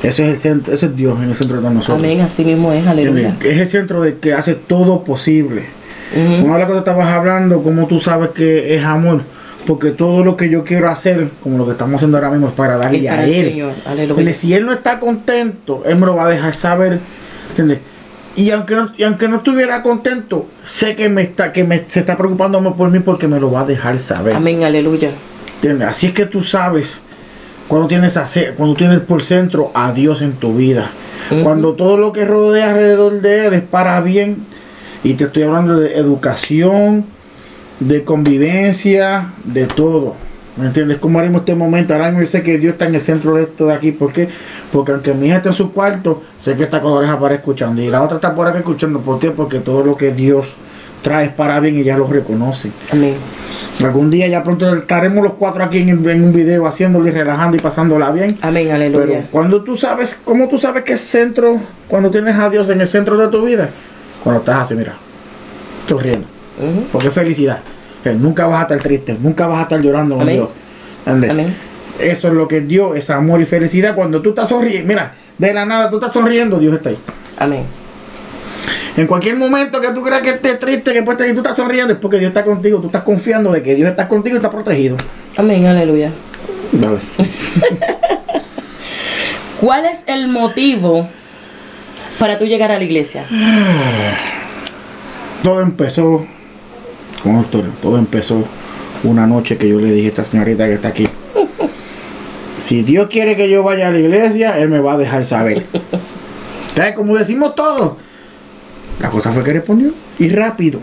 Ese 0.03 0.23
es 0.23 0.29
el 0.29 0.37
centro, 0.37 0.73
ese 0.73 0.87
es 0.87 0.95
Dios 0.95 1.17
en 1.21 1.29
el 1.29 1.35
centro 1.35 1.61
de 1.61 1.69
nosotros. 1.69 1.99
Amén, 1.99 2.21
así 2.21 2.43
mismo 2.43 2.71
es, 2.73 2.85
aleluya. 2.87 3.35
Es 3.43 3.59
el 3.59 3.67
centro 3.67 4.01
de 4.01 4.17
que 4.17 4.33
hace 4.33 4.55
todo 4.55 5.03
posible. 5.03 5.63
Una 6.15 6.53
de 6.53 6.59
las 6.59 6.67
cosas 6.67 6.83
que 6.83 6.89
estabas 6.89 7.07
hablando, 7.07 7.61
como 7.61 7.87
tú 7.87 7.99
sabes 7.99 8.29
que 8.29 8.75
es 8.75 8.83
amor, 8.83 9.21
porque 9.65 9.91
todo 9.91 10.23
lo 10.23 10.37
que 10.37 10.49
yo 10.49 10.63
quiero 10.63 10.89
hacer, 10.89 11.29
como 11.43 11.57
lo 11.57 11.65
que 11.65 11.73
estamos 11.73 11.95
haciendo 11.95 12.17
ahora 12.17 12.29
mismo, 12.29 12.47
es 12.47 12.53
para 12.53 12.77
darle 12.77 12.99
Es 12.99 13.05
para 13.05 13.21
a 13.21 13.25
Él. 13.25 13.49
Señor. 13.49 14.33
Si 14.33 14.53
Él 14.53 14.65
no 14.65 14.71
está 14.71 14.99
contento, 14.99 15.83
Él 15.85 15.97
me 15.97 16.05
lo 16.05 16.15
va 16.15 16.25
a 16.25 16.29
dejar 16.29 16.53
saber. 16.53 16.99
¿entiendes? 17.49 17.79
Y 18.37 18.51
aunque 18.51 18.75
no, 18.75 18.91
y 18.95 19.03
aunque 19.03 19.27
no 19.27 19.37
estuviera 19.37 19.81
contento, 19.81 20.45
sé 20.63 20.95
que 20.95 21.09
me 21.09 21.23
está, 21.23 21.51
que 21.51 21.63
me, 21.63 21.83
se 21.87 22.01
está 22.01 22.15
preocupando 22.15 22.61
por 22.75 22.91
mí 22.91 22.99
porque 22.99 23.27
me 23.27 23.39
lo 23.39 23.51
va 23.51 23.61
a 23.61 23.65
dejar 23.65 23.97
saber. 23.97 24.35
Amén, 24.35 24.63
aleluya. 24.63 25.09
¿Entiendes? 25.57 25.87
Así 25.87 26.07
es 26.07 26.13
que 26.13 26.25
tú 26.25 26.43
sabes 26.43 26.99
cuando 27.67 27.87
tienes, 27.87 28.17
cuando 28.55 28.75
tienes 28.75 28.99
por 29.01 29.21
centro 29.21 29.71
a 29.73 29.91
Dios 29.91 30.21
en 30.21 30.33
tu 30.33 30.55
vida. 30.55 30.89
Cuando 31.43 31.73
todo 31.73 31.97
lo 31.97 32.13
que 32.13 32.23
rodea 32.23 32.69
alrededor 32.69 33.19
de 33.21 33.47
Él 33.47 33.53
es 33.53 33.61
para 33.61 33.99
bien. 34.01 34.37
Y 35.03 35.15
te 35.15 35.25
estoy 35.25 35.43
hablando 35.43 35.79
de 35.79 35.95
educación, 35.95 37.05
de 37.79 38.03
convivencia, 38.03 39.33
de 39.43 39.65
todo. 39.65 40.15
¿Me 40.55 40.67
entiendes? 40.67 40.97
Como 40.97 41.19
ahora 41.19 41.27
mismo 41.27 41.39
este 41.39 41.53
momento, 41.55 41.93
ahora 41.93 42.07
mismo 42.07 42.21
yo 42.21 42.31
sé 42.31 42.41
que 42.41 42.57
Dios 42.57 42.73
está 42.73 42.87
en 42.87 42.95
el 42.95 43.01
centro 43.01 43.35
de 43.35 43.43
esto 43.43 43.67
de 43.67 43.73
aquí. 43.73 43.91
¿Por 43.91 44.13
qué? 44.13 44.29
Porque 44.71 44.91
aunque 44.91 45.13
mi 45.13 45.27
hija 45.27 45.37
está 45.37 45.49
en 45.49 45.55
su 45.55 45.71
cuarto, 45.71 46.23
sé 46.41 46.55
que 46.55 46.63
está 46.63 46.81
con 46.81 46.91
la 46.91 46.97
oreja 46.97 47.19
para 47.19 47.35
escuchando. 47.35 47.81
Y 47.81 47.89
la 47.89 48.01
otra 48.01 48.15
está 48.17 48.33
por 48.33 48.47
acá 48.47 48.59
escuchando. 48.59 49.01
¿Por 49.01 49.19
qué? 49.19 49.31
Porque 49.31 49.59
todo 49.59 49.83
lo 49.83 49.97
que 49.97 50.13
Dios 50.13 50.53
trae 51.07 51.25
es 51.27 51.31
para 51.31 51.59
bien 51.61 51.77
y 51.79 51.83
ya 51.83 51.97
lo 51.97 52.05
reconoce. 52.05 52.69
Amén. 52.91 53.15
Algún 53.81 54.09
día 54.09 54.27
ya 54.27 54.43
pronto 54.43 54.75
estaremos 54.75 55.23
los 55.23 55.33
cuatro 55.33 55.63
aquí 55.63 55.77
en, 55.79 55.89
en 56.09 56.23
un 56.23 56.33
video 56.33 56.65
haciéndolo 56.67 57.07
y 57.07 57.11
relajando 57.11 57.55
y 57.55 57.59
pasándola 57.61 58.11
bien. 58.11 58.37
Amén, 58.41 58.65
Pero 58.65 58.75
aleluya. 58.75 59.27
cuando 59.31 59.63
tú 59.63 59.75
sabes, 59.77 60.19
¿cómo 60.25 60.49
tú 60.49 60.57
sabes 60.57 60.83
que 60.83 60.93
es 60.93 61.01
centro? 61.01 61.61
Cuando 61.87 62.09
tienes 62.11 62.35
a 62.35 62.49
Dios 62.49 62.67
en 62.69 62.81
el 62.81 62.87
centro 62.87 63.17
de 63.17 63.27
tu 63.29 63.45
vida. 63.45 63.69
Cuando 64.23 64.39
estás 64.41 64.63
así, 64.65 64.75
mira, 64.75 64.95
sonriendo. 65.87 66.27
Ujú. 66.59 66.83
Porque 66.91 67.07
es 67.07 67.13
felicidad. 67.13 67.59
Nunca 68.19 68.47
vas 68.47 68.59
a 68.59 68.61
estar 68.63 68.79
triste, 68.79 69.17
nunca 69.21 69.47
vas 69.47 69.59
a 69.59 69.61
estar 69.63 69.81
llorando 69.81 70.15
con 70.15 70.23
Amén. 70.23 70.35
Dios. 70.35 70.49
Amén. 71.05 71.55
Eso 71.99 72.27
es 72.27 72.33
lo 72.33 72.47
que 72.47 72.61
Dios 72.61 72.95
es 72.97 73.09
amor 73.09 73.41
y 73.41 73.45
felicidad. 73.45 73.95
Cuando 73.95 74.21
tú 74.21 74.29
estás 74.29 74.49
sonriendo, 74.49 74.87
mira, 74.87 75.13
de 75.37 75.53
la 75.53 75.65
nada 75.65 75.89
tú 75.89 75.97
estás 75.97 76.13
sonriendo, 76.13 76.57
Dios 76.59 76.73
está 76.75 76.89
ahí. 76.89 76.97
Amén. 77.37 77.63
En 78.97 79.05
cualquier 79.05 79.35
momento 79.35 79.79
que 79.79 79.91
tú 79.91 80.01
creas 80.01 80.23
que 80.23 80.31
estés 80.31 80.57
triste, 80.57 80.91
que 80.91 81.03
puedes 81.03 81.21
estar 81.21 81.29
y 81.29 81.33
tú 81.33 81.41
estás 81.41 81.55
sonriendo, 81.55 81.93
es 81.93 81.99
porque 81.99 82.17
Dios 82.17 82.29
está 82.29 82.43
contigo. 82.43 82.79
Tú 82.79 82.87
estás 82.87 83.03
confiando 83.03 83.51
de 83.51 83.61
que 83.61 83.75
Dios 83.75 83.87
está 83.87 84.07
contigo 84.07 84.35
y 84.35 84.37
está 84.37 84.49
protegido. 84.49 84.97
Amén, 85.37 85.67
aleluya. 85.67 86.09
Dale. 86.71 86.97
¿Cuál 89.61 89.85
es 89.85 90.03
el 90.07 90.27
motivo 90.27 91.07
para 92.17 92.39
tú 92.39 92.45
llegar 92.45 92.71
a 92.71 92.79
la 92.79 92.83
iglesia? 92.83 93.25
Todo 95.43 95.61
empezó 95.61 96.25
con 97.21 97.33
una 97.33 97.41
historia. 97.41 97.69
Todo 97.79 97.99
empezó 97.99 98.43
una 99.03 99.27
noche 99.27 99.57
que 99.57 99.69
yo 99.69 99.79
le 99.79 99.91
dije 99.91 100.07
a 100.07 100.09
esta 100.09 100.23
señorita 100.23 100.65
que 100.65 100.73
está 100.73 100.87
aquí. 100.87 101.07
Si 102.57 102.81
Dios 102.81 103.09
quiere 103.11 103.35
que 103.35 103.51
yo 103.51 103.61
vaya 103.61 103.89
a 103.89 103.91
la 103.91 103.99
iglesia, 103.99 104.57
Él 104.57 104.69
me 104.69 104.79
va 104.79 104.93
a 104.93 104.97
dejar 104.97 105.23
saber. 105.27 105.63
¿Sabes? 106.75 106.95
Como 106.95 107.15
decimos 107.15 107.53
todos. 107.53 108.06
La 108.99 109.09
cosa 109.09 109.31
fue 109.31 109.43
que 109.43 109.53
respondió. 109.53 109.91
Y 110.19 110.29
rápido. 110.29 110.79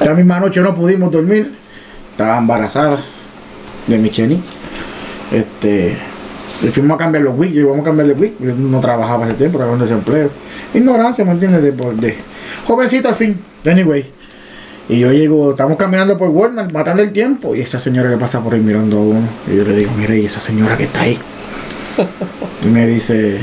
Esta 0.00 0.14
misma 0.14 0.40
noche 0.40 0.60
no 0.60 0.74
pudimos 0.74 1.10
dormir. 1.10 1.52
Estaba 2.12 2.38
embarazada 2.38 2.98
de 3.86 3.98
Michelle. 3.98 4.38
Este. 5.30 5.96
Le 6.62 6.70
fuimos 6.70 6.94
a 6.94 6.98
cambiar 6.98 7.24
los 7.24 7.36
wigs. 7.38 7.64
Vamos 7.64 7.80
a 7.80 7.84
cambiar 7.84 8.08
los 8.08 8.18
wigs. 8.18 8.40
No 8.40 8.80
trabajaba 8.80 9.26
ese 9.26 9.34
tiempo, 9.34 9.58
era 9.60 9.70
un 9.70 9.78
desempleo. 9.80 10.30
Ignorancia, 10.74 11.24
¿me 11.24 11.32
entiendes? 11.32 11.62
De, 11.62 11.72
de 11.72 12.16
jovencito 12.66 13.08
al 13.08 13.14
fin. 13.14 13.38
Anyway. 13.66 14.06
Y 14.88 14.98
yo 14.98 15.12
llego, 15.12 15.50
estamos 15.50 15.76
caminando 15.76 16.18
por 16.18 16.28
Walmart, 16.30 16.72
matando 16.72 17.02
el 17.02 17.12
tiempo. 17.12 17.54
Y 17.54 17.60
esa 17.60 17.78
señora 17.78 18.10
que 18.10 18.16
pasa 18.16 18.40
por 18.40 18.54
ahí 18.54 18.60
mirando 18.60 18.98
a 18.98 19.00
uno. 19.00 19.28
Y 19.50 19.56
yo 19.56 19.64
le 19.64 19.76
digo, 19.76 19.92
mire, 19.96 20.18
y 20.18 20.26
esa 20.26 20.40
señora 20.40 20.76
que 20.76 20.84
está 20.84 21.02
ahí. 21.02 21.18
Y 22.64 22.66
me 22.68 22.86
dice, 22.86 23.38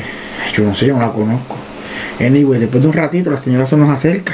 "Ay, 0.45 0.53
yo 0.53 0.63
no 0.63 0.73
sé, 0.73 0.87
yo 0.87 0.95
no 0.95 1.01
la 1.01 1.11
conozco. 1.11 1.55
Anyway, 2.19 2.59
después 2.59 2.81
de 2.81 2.89
un 2.89 2.93
ratito 2.93 3.31
la 3.31 3.37
señora 3.37 3.65
se 3.65 3.77
nos 3.77 3.89
acerca. 3.89 4.33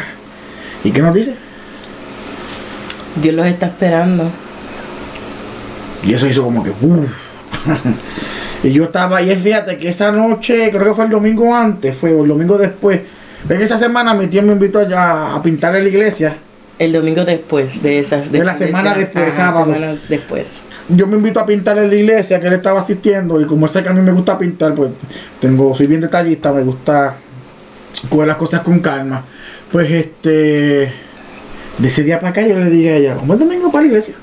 ¿Y 0.84 0.92
qué 0.92 1.02
nos 1.02 1.14
dice? 1.14 1.36
Dios 3.22 3.36
los 3.36 3.46
está 3.46 3.68
esperando. 3.68 4.30
Y 6.04 6.14
eso 6.14 6.28
hizo 6.28 6.44
como 6.44 6.64
que, 6.64 6.70
uff. 6.70 7.34
y 8.64 8.72
yo 8.72 8.86
estaba, 8.86 9.22
y 9.22 9.36
fíjate 9.36 9.78
que 9.78 9.90
esa 9.90 10.12
noche, 10.12 10.70
creo 10.72 10.86
que 10.86 10.94
fue 10.94 11.06
el 11.06 11.12
domingo 11.12 11.56
antes, 11.56 11.98
fue 11.98 12.14
o 12.14 12.24
el 12.24 12.28
domingo 12.28 12.58
después. 12.58 13.02
Ven, 13.48 13.62
esa 13.62 13.78
semana 13.78 14.14
mi 14.14 14.28
tío 14.28 14.42
me 14.44 14.54
invitó 14.54 14.80
allá 14.80 15.36
a 15.36 15.42
pintar 15.42 15.76
en 15.76 15.84
la 15.84 15.90
iglesia. 15.90 16.36
El 16.78 16.92
domingo 16.92 17.24
después 17.24 17.82
de 17.82 18.00
esas. 18.00 18.32
De 18.32 18.44
la 18.44 18.54
semana 18.56 18.94
después, 18.94 19.34
sábado. 19.34 19.66
semana 19.66 19.98
después. 20.10 20.62
Yo 20.90 21.08
me 21.08 21.16
invito 21.16 21.40
a 21.40 21.46
pintar 21.46 21.78
en 21.78 21.90
la 21.90 21.96
iglesia 21.96 22.40
que 22.40 22.48
él 22.48 22.54
estaba 22.54 22.82
asistiendo. 22.82 23.40
Y 23.40 23.46
como 23.46 23.68
sé 23.68 23.82
que 23.82 23.90
a 23.90 23.94
mí 23.94 24.02
me 24.02 24.12
gusta 24.12 24.38
pintar, 24.38 24.76
pues 24.76 24.92
tengo, 25.40 25.76
soy 25.76 25.88
bien 25.88 26.02
detallista, 26.02 26.52
me 26.52 26.64
gusta 26.64 27.16
coger 28.10 28.28
las 28.28 28.38
cosas 28.38 28.62
con 28.62 28.80
calma. 28.80 29.24
Pues 29.72 29.92
este, 29.92 30.30
de 31.78 31.88
ese 31.88 32.04
día 32.04 32.20
para 32.20 32.30
acá 32.32 32.42
yo 32.46 32.58
le 32.60 32.70
dije 32.70 32.90
a 32.94 32.96
ella, 32.98 33.16
vamos 33.16 33.40
domingo 33.40 33.72
para 33.72 33.84
la 33.84 33.88
iglesia. 33.88 34.16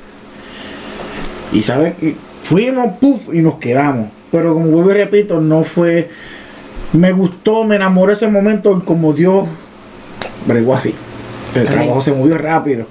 Y 1.52 1.62
sabes, 1.62 1.94
fuimos, 2.42 2.96
puff, 2.98 3.32
y 3.32 3.40
nos 3.40 3.56
quedamos. 3.58 4.08
Pero 4.30 4.54
como 4.54 4.68
vuelvo 4.68 4.90
y 4.92 4.94
repito, 4.94 5.40
no 5.40 5.62
fue, 5.64 6.08
me 6.94 7.12
gustó, 7.12 7.64
me 7.64 7.76
enamoré 7.76 8.14
ese 8.14 8.28
momento 8.28 8.82
como 8.84 9.12
Dios 9.12 9.44
bregó 10.46 10.74
así. 10.74 10.94
El 11.54 11.64
trabajo 11.64 12.00
se 12.00 12.12
movió 12.12 12.38
rápido. 12.38 12.86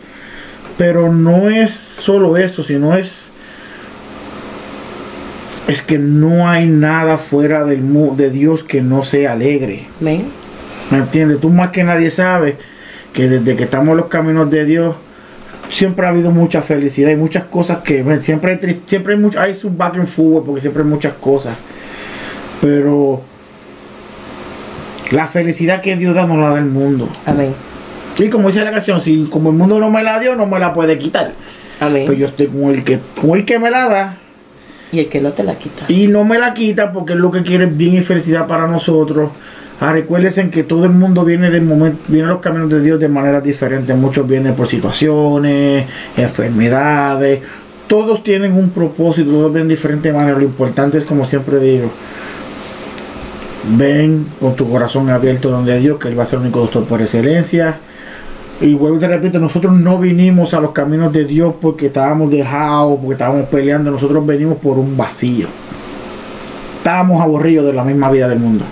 Pero 0.77 1.11
no 1.11 1.49
es 1.49 1.71
solo 1.71 2.37
eso, 2.37 2.63
sino 2.63 2.95
es 2.95 3.29
es 5.67 5.81
que 5.81 5.97
no 5.97 6.49
hay 6.49 6.65
nada 6.67 7.17
fuera 7.17 7.63
del 7.63 7.81
mu- 7.81 8.15
de 8.15 8.29
Dios 8.29 8.63
que 8.63 8.81
no 8.81 9.03
sea 9.03 9.33
alegre. 9.33 9.87
Amén. 10.01 10.25
¿Me 10.91 10.97
entiendes? 10.97 11.39
Tú 11.39 11.49
más 11.49 11.69
que 11.69 11.83
nadie 11.83 12.11
sabes 12.11 12.55
que 13.13 13.27
desde 13.27 13.55
que 13.55 13.63
estamos 13.63 13.89
en 13.89 13.97
los 13.97 14.05
caminos 14.07 14.49
de 14.49 14.65
Dios 14.65 14.95
siempre 15.69 16.05
ha 16.05 16.09
habido 16.09 16.31
mucha 16.31 16.61
felicidad 16.61 17.11
y 17.11 17.15
muchas 17.15 17.45
cosas 17.45 17.79
que 17.79 18.03
siempre 18.21 18.59
hay 18.61 18.81
siempre 18.85 19.13
hay 19.13 19.19
mucho, 19.19 19.39
hay 19.39 19.55
su 19.55 19.69
back 19.69 19.95
and 19.95 20.07
forward 20.07 20.43
porque 20.45 20.61
siempre 20.61 20.83
hay 20.83 20.89
muchas 20.89 21.13
cosas. 21.13 21.55
Pero 22.61 23.21
la 25.11 25.27
felicidad 25.27 25.81
que 25.81 25.95
Dios 25.95 26.13
da 26.15 26.25
no 26.27 26.39
la 26.39 26.51
da 26.51 26.57
el 26.57 26.65
mundo. 26.65 27.09
Amén. 27.25 27.53
Y 28.17 28.29
como 28.29 28.49
dice 28.49 28.63
la 28.63 28.71
canción, 28.71 28.99
si 28.99 29.23
como 29.25 29.49
el 29.49 29.55
mundo 29.55 29.79
no 29.79 29.89
me 29.89 30.03
la 30.03 30.19
dio, 30.19 30.35
no 30.35 30.45
me 30.45 30.59
la 30.59 30.73
puede 30.73 30.97
quitar. 30.97 31.33
Amén. 31.79 32.03
Pues 32.05 32.19
yo 32.19 32.27
estoy 32.27 32.47
con 32.47 32.65
el 32.69 32.83
que, 32.83 32.99
con 33.19 33.31
el 33.31 33.45
que 33.45 33.57
me 33.57 33.71
la 33.71 33.87
da 33.87 34.17
Y 34.91 34.99
el 34.99 35.07
que 35.09 35.19
no 35.21 35.31
te 35.31 35.43
la 35.43 35.55
quita. 35.55 35.85
y 35.87 36.07
no 36.07 36.23
me 36.23 36.37
la 36.37 36.53
quita 36.53 36.91
porque 36.91 37.13
es 37.13 37.19
lo 37.19 37.31
que 37.31 37.41
quiere 37.41 37.65
bien 37.65 37.95
y 37.95 38.01
felicidad 38.01 38.45
para 38.45 38.67
nosotros. 38.67 39.31
Ah, 39.83 39.93
recuérdense 39.93 40.47
que 40.51 40.61
todo 40.61 40.85
el 40.85 40.91
mundo 40.91 41.25
viene 41.25 41.49
de 41.49 41.59
momento, 41.59 41.97
viene 42.07 42.27
los 42.27 42.37
caminos 42.37 42.69
de 42.69 42.81
Dios 42.81 42.99
de 42.99 43.09
maneras 43.09 43.43
diferentes. 43.43 43.97
Muchos 43.97 44.27
vienen 44.27 44.53
por 44.53 44.67
situaciones, 44.67 45.87
enfermedades. 46.15 47.41
Todos 47.87 48.23
tienen 48.23 48.53
un 48.53 48.69
propósito, 48.69 49.31
todos 49.31 49.51
vienen 49.51 49.69
de 49.69 49.73
diferentes 49.73 50.13
maneras. 50.13 50.37
Lo 50.37 50.43
importante 50.43 50.99
es, 50.99 51.03
como 51.03 51.25
siempre 51.25 51.59
digo, 51.59 51.89
ven 53.75 54.27
con 54.39 54.55
tu 54.55 54.69
corazón 54.69 55.09
abierto 55.09 55.49
donde 55.49 55.79
Dios, 55.79 55.97
que 55.97 56.09
Él 56.09 56.19
va 56.19 56.23
a 56.23 56.25
ser 56.27 56.37
el 56.37 56.43
único 56.43 56.59
doctor 56.59 56.83
por 56.83 57.01
excelencia. 57.01 57.79
Y 58.61 58.75
vuelvo 58.75 58.97
y 58.97 58.99
te 58.99 59.07
repito, 59.07 59.39
nosotros 59.39 59.73
no 59.73 59.97
vinimos 59.97 60.53
a 60.53 60.61
los 60.61 60.73
caminos 60.73 61.11
de 61.11 61.25
Dios 61.25 61.55
porque 61.59 61.87
estábamos 61.87 62.29
dejados, 62.29 62.99
porque 62.99 63.13
estábamos 63.13 63.49
peleando. 63.49 63.89
Nosotros 63.89 64.23
venimos 64.27 64.59
por 64.59 64.77
un 64.77 64.95
vacío. 64.95 65.47
Estábamos 66.77 67.19
aburridos 67.19 67.65
de 67.65 67.73
la 67.73 67.83
misma 67.83 68.11
vida 68.11 68.27
del 68.27 68.37
mundo. 68.37 68.63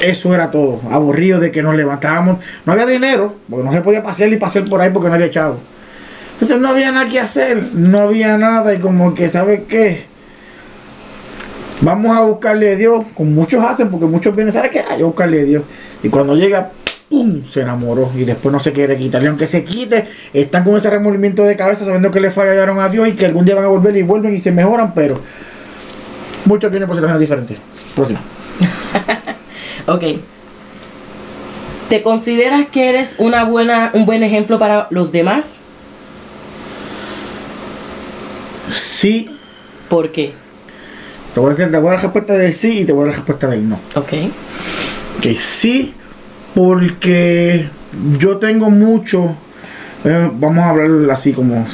Eso 0.00 0.34
era 0.34 0.50
todo. 0.50 0.80
Aburridos 0.90 1.40
de 1.40 1.50
que 1.50 1.62
nos 1.62 1.74
levantábamos. 1.74 2.38
No 2.64 2.72
había 2.72 2.86
dinero, 2.86 3.34
porque 3.48 3.64
no 3.64 3.72
se 3.72 3.80
podía 3.80 4.02
pasear 4.02 4.30
ni 4.30 4.36
pasear 4.36 4.64
por 4.66 4.80
ahí 4.80 4.90
porque 4.90 5.08
no 5.08 5.14
había 5.14 5.30
chavo. 5.30 5.58
Entonces 6.34 6.60
no 6.60 6.68
había 6.68 6.92
nada 6.92 7.08
que 7.08 7.18
hacer, 7.18 7.60
no 7.74 7.98
había 7.98 8.38
nada 8.38 8.72
y 8.72 8.78
como 8.78 9.12
que, 9.12 9.28
¿sabes 9.28 9.62
qué? 9.68 10.04
Vamos 11.80 12.16
a 12.16 12.22
buscarle 12.22 12.74
a 12.74 12.76
Dios, 12.76 13.06
como 13.14 13.30
muchos 13.30 13.64
hacen, 13.64 13.88
porque 13.88 14.06
muchos 14.06 14.34
vienen, 14.36 14.52
¿sabes 14.52 14.70
qué? 14.70 14.84
Hay 14.88 15.02
buscarle 15.02 15.40
a 15.40 15.44
Dios. 15.44 15.64
Y 16.00 16.08
cuando 16.08 16.36
llega, 16.36 16.70
¡pum! 17.08 17.42
Se 17.44 17.62
enamoró 17.62 18.10
y 18.16 18.24
después 18.24 18.52
no 18.52 18.60
se 18.60 18.72
quiere 18.72 18.96
quitar. 18.96 19.20
Y 19.22 19.26
aunque 19.26 19.48
se 19.48 19.64
quite, 19.64 20.06
están 20.32 20.62
con 20.62 20.76
ese 20.76 20.90
remordimiento 20.90 21.42
de 21.42 21.56
cabeza 21.56 21.84
sabiendo 21.84 22.12
que 22.12 22.20
le 22.20 22.30
fallaron 22.30 22.78
a 22.78 22.88
Dios 22.88 23.08
y 23.08 23.12
que 23.12 23.26
algún 23.26 23.44
día 23.44 23.56
van 23.56 23.64
a 23.64 23.68
volver 23.68 23.96
y 23.96 24.02
vuelven 24.02 24.34
y 24.34 24.40
se 24.40 24.52
mejoran, 24.52 24.94
pero 24.94 25.20
muchos 26.44 26.70
vienen 26.70 26.86
por 26.86 26.96
situaciones 26.96 27.20
diferentes. 27.20 27.60
Próximo. 27.96 28.20
Ok. 29.86 30.02
¿Te 31.88 32.02
consideras 32.02 32.66
que 32.66 32.90
eres 32.90 33.14
una 33.18 33.44
buena, 33.44 33.90
un 33.94 34.04
buen 34.04 34.22
ejemplo 34.22 34.58
para 34.58 34.86
los 34.90 35.12
demás? 35.12 35.58
Sí. 38.70 39.30
¿Por 39.88 40.12
qué? 40.12 40.32
Te 41.32 41.40
voy 41.40 41.50
a 41.50 41.54
decir, 41.54 41.70
te 41.72 41.78
voy 41.78 41.88
a 41.88 41.94
la 41.94 42.00
respuesta 42.00 42.34
de 42.34 42.52
sí 42.52 42.80
y 42.80 42.84
te 42.84 42.92
voy 42.92 43.02
a 43.02 43.04
dar 43.06 43.12
la 43.12 43.16
respuesta 43.16 43.46
de 43.48 43.58
no. 43.58 43.80
Ok. 43.94 44.12
Que 45.22 45.34
sí, 45.34 45.94
porque 46.54 47.68
yo 48.18 48.36
tengo 48.36 48.68
mucho. 48.70 49.34
eh, 50.04 50.30
vamos 50.34 50.64
a 50.64 50.70
hablar 50.70 50.90
así 51.10 51.32
como. 51.32 51.66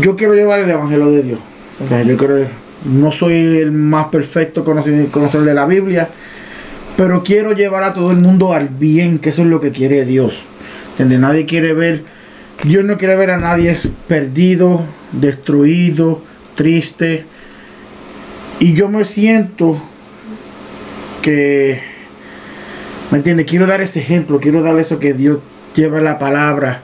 Yo 0.00 0.14
quiero 0.16 0.34
llevar 0.34 0.60
el 0.60 0.70
evangelio 0.70 1.10
de 1.10 1.22
Dios. 1.22 1.40
O 1.84 1.88
sea, 1.88 2.02
yo 2.02 2.16
creo. 2.16 2.46
No 2.84 3.12
soy 3.12 3.34
el 3.34 3.72
más 3.72 4.08
perfecto 4.08 4.64
conocedor, 4.64 5.44
de 5.44 5.54
la 5.54 5.66
Biblia. 5.66 6.08
Pero 6.96 7.24
quiero 7.24 7.52
llevar 7.52 7.82
a 7.82 7.94
todo 7.94 8.12
el 8.12 8.18
mundo 8.18 8.52
al 8.52 8.68
bien, 8.68 9.18
que 9.18 9.30
eso 9.30 9.42
es 9.42 9.48
lo 9.48 9.60
que 9.60 9.72
quiere 9.72 10.04
Dios. 10.04 10.44
¿Entiendes? 10.90 11.18
Nadie 11.18 11.46
quiere 11.46 11.72
ver. 11.72 12.04
Dios 12.62 12.84
no 12.84 12.96
quiere 12.98 13.16
ver 13.16 13.30
a 13.30 13.38
nadie 13.38 13.76
perdido, 14.06 14.82
destruido, 15.12 16.22
triste. 16.54 17.24
Y 18.60 18.74
yo 18.74 18.88
me 18.88 19.04
siento 19.04 19.82
que, 21.20 21.80
¿me 23.10 23.18
entiendes? 23.18 23.46
Quiero 23.46 23.66
dar 23.66 23.80
ese 23.80 24.00
ejemplo, 24.00 24.38
quiero 24.38 24.62
dar 24.62 24.78
eso 24.78 24.98
que 25.00 25.14
Dios 25.14 25.40
lleva 25.74 26.00
la 26.00 26.18
palabra. 26.18 26.82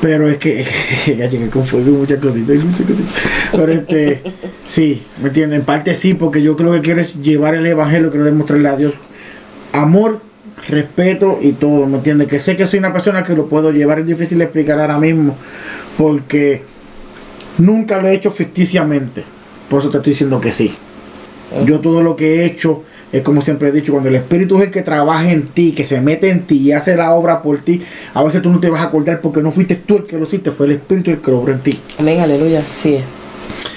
Pero 0.00 0.28
es 0.28 0.36
que, 0.36 0.64
ya 1.18 1.28
llegué 1.28 1.48
con 1.48 1.64
fuego, 1.64 1.90
muchas 1.92 2.20
cositas, 2.20 2.64
muchas 2.64 2.86
cositas. 2.86 3.14
Pero 3.52 3.72
este, 3.72 4.22
sí, 4.66 5.02
¿me 5.20 5.28
entiendes? 5.28 5.60
En 5.60 5.64
parte 5.64 5.94
sí, 5.94 6.14
porque 6.14 6.42
yo 6.42 6.56
creo 6.56 6.72
que 6.72 6.80
quiero 6.80 7.00
es 7.00 7.14
llevar 7.22 7.54
el 7.54 7.66
evangelio, 7.66 8.10
quiero 8.10 8.24
demostrarle 8.24 8.68
a 8.68 8.76
Dios 8.76 8.94
amor, 9.72 10.20
respeto 10.68 11.38
y 11.40 11.52
todo, 11.52 11.86
¿me 11.86 11.96
entiendes? 11.98 12.28
Que 12.28 12.40
sé 12.40 12.56
que 12.56 12.66
soy 12.66 12.78
una 12.78 12.92
persona 12.92 13.24
que 13.24 13.34
lo 13.34 13.46
puedo 13.46 13.72
llevar, 13.72 14.00
es 14.00 14.06
difícil 14.06 14.40
explicar 14.40 14.80
ahora 14.80 14.98
mismo, 14.98 15.36
porque 15.96 16.62
nunca 17.58 18.00
lo 18.00 18.08
he 18.08 18.14
hecho 18.14 18.30
ficticiamente. 18.30 19.24
Por 19.68 19.80
eso 19.80 19.90
te 19.90 19.98
estoy 19.98 20.12
diciendo 20.12 20.40
que 20.40 20.52
sí. 20.52 20.72
Yo 21.64 21.80
todo 21.80 22.02
lo 22.02 22.16
que 22.16 22.40
he 22.40 22.44
hecho 22.44 22.82
es 23.12 23.22
como 23.22 23.40
siempre 23.40 23.68
he 23.68 23.72
dicho, 23.72 23.92
cuando 23.92 24.08
el 24.08 24.16
Espíritu 24.16 24.58
es 24.58 24.64
el 24.64 24.70
que 24.70 24.82
trabaja 24.82 25.30
en 25.30 25.44
ti, 25.44 25.72
que 25.72 25.84
se 25.84 26.00
mete 26.00 26.30
en 26.30 26.42
ti 26.42 26.56
y 26.58 26.72
hace 26.72 26.96
la 26.96 27.12
obra 27.12 27.42
por 27.42 27.58
ti, 27.58 27.82
a 28.14 28.22
veces 28.22 28.42
tú 28.42 28.50
no 28.50 28.58
te 28.58 28.68
vas 28.68 28.80
a 28.80 28.84
acordar 28.84 29.20
porque 29.20 29.42
no 29.42 29.50
fuiste 29.50 29.76
tú 29.76 29.98
el 29.98 30.04
que 30.04 30.18
lo 30.18 30.24
hiciste, 30.24 30.50
fue 30.50 30.66
el 30.66 30.72
Espíritu 30.72 31.10
el 31.10 31.18
que 31.18 31.30
lo 31.30 31.38
obró 31.38 31.52
en 31.52 31.60
ti. 31.60 31.80
Amén, 31.98 32.20
aleluya. 32.20 32.60
Sí. 32.60 32.98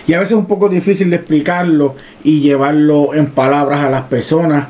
Y 0.08 0.14
a 0.14 0.20
veces 0.20 0.32
es 0.32 0.38
un 0.38 0.48
poco 0.48 0.70
difícil 0.70 1.10
de 1.12 1.18
explicarlo 1.18 1.96
y 2.24 2.42
llevarlo 2.42 3.14
en 3.14 3.28
palabras 3.28 3.82
a 3.82 3.90
las 3.90 4.04
personas, 4.04 4.68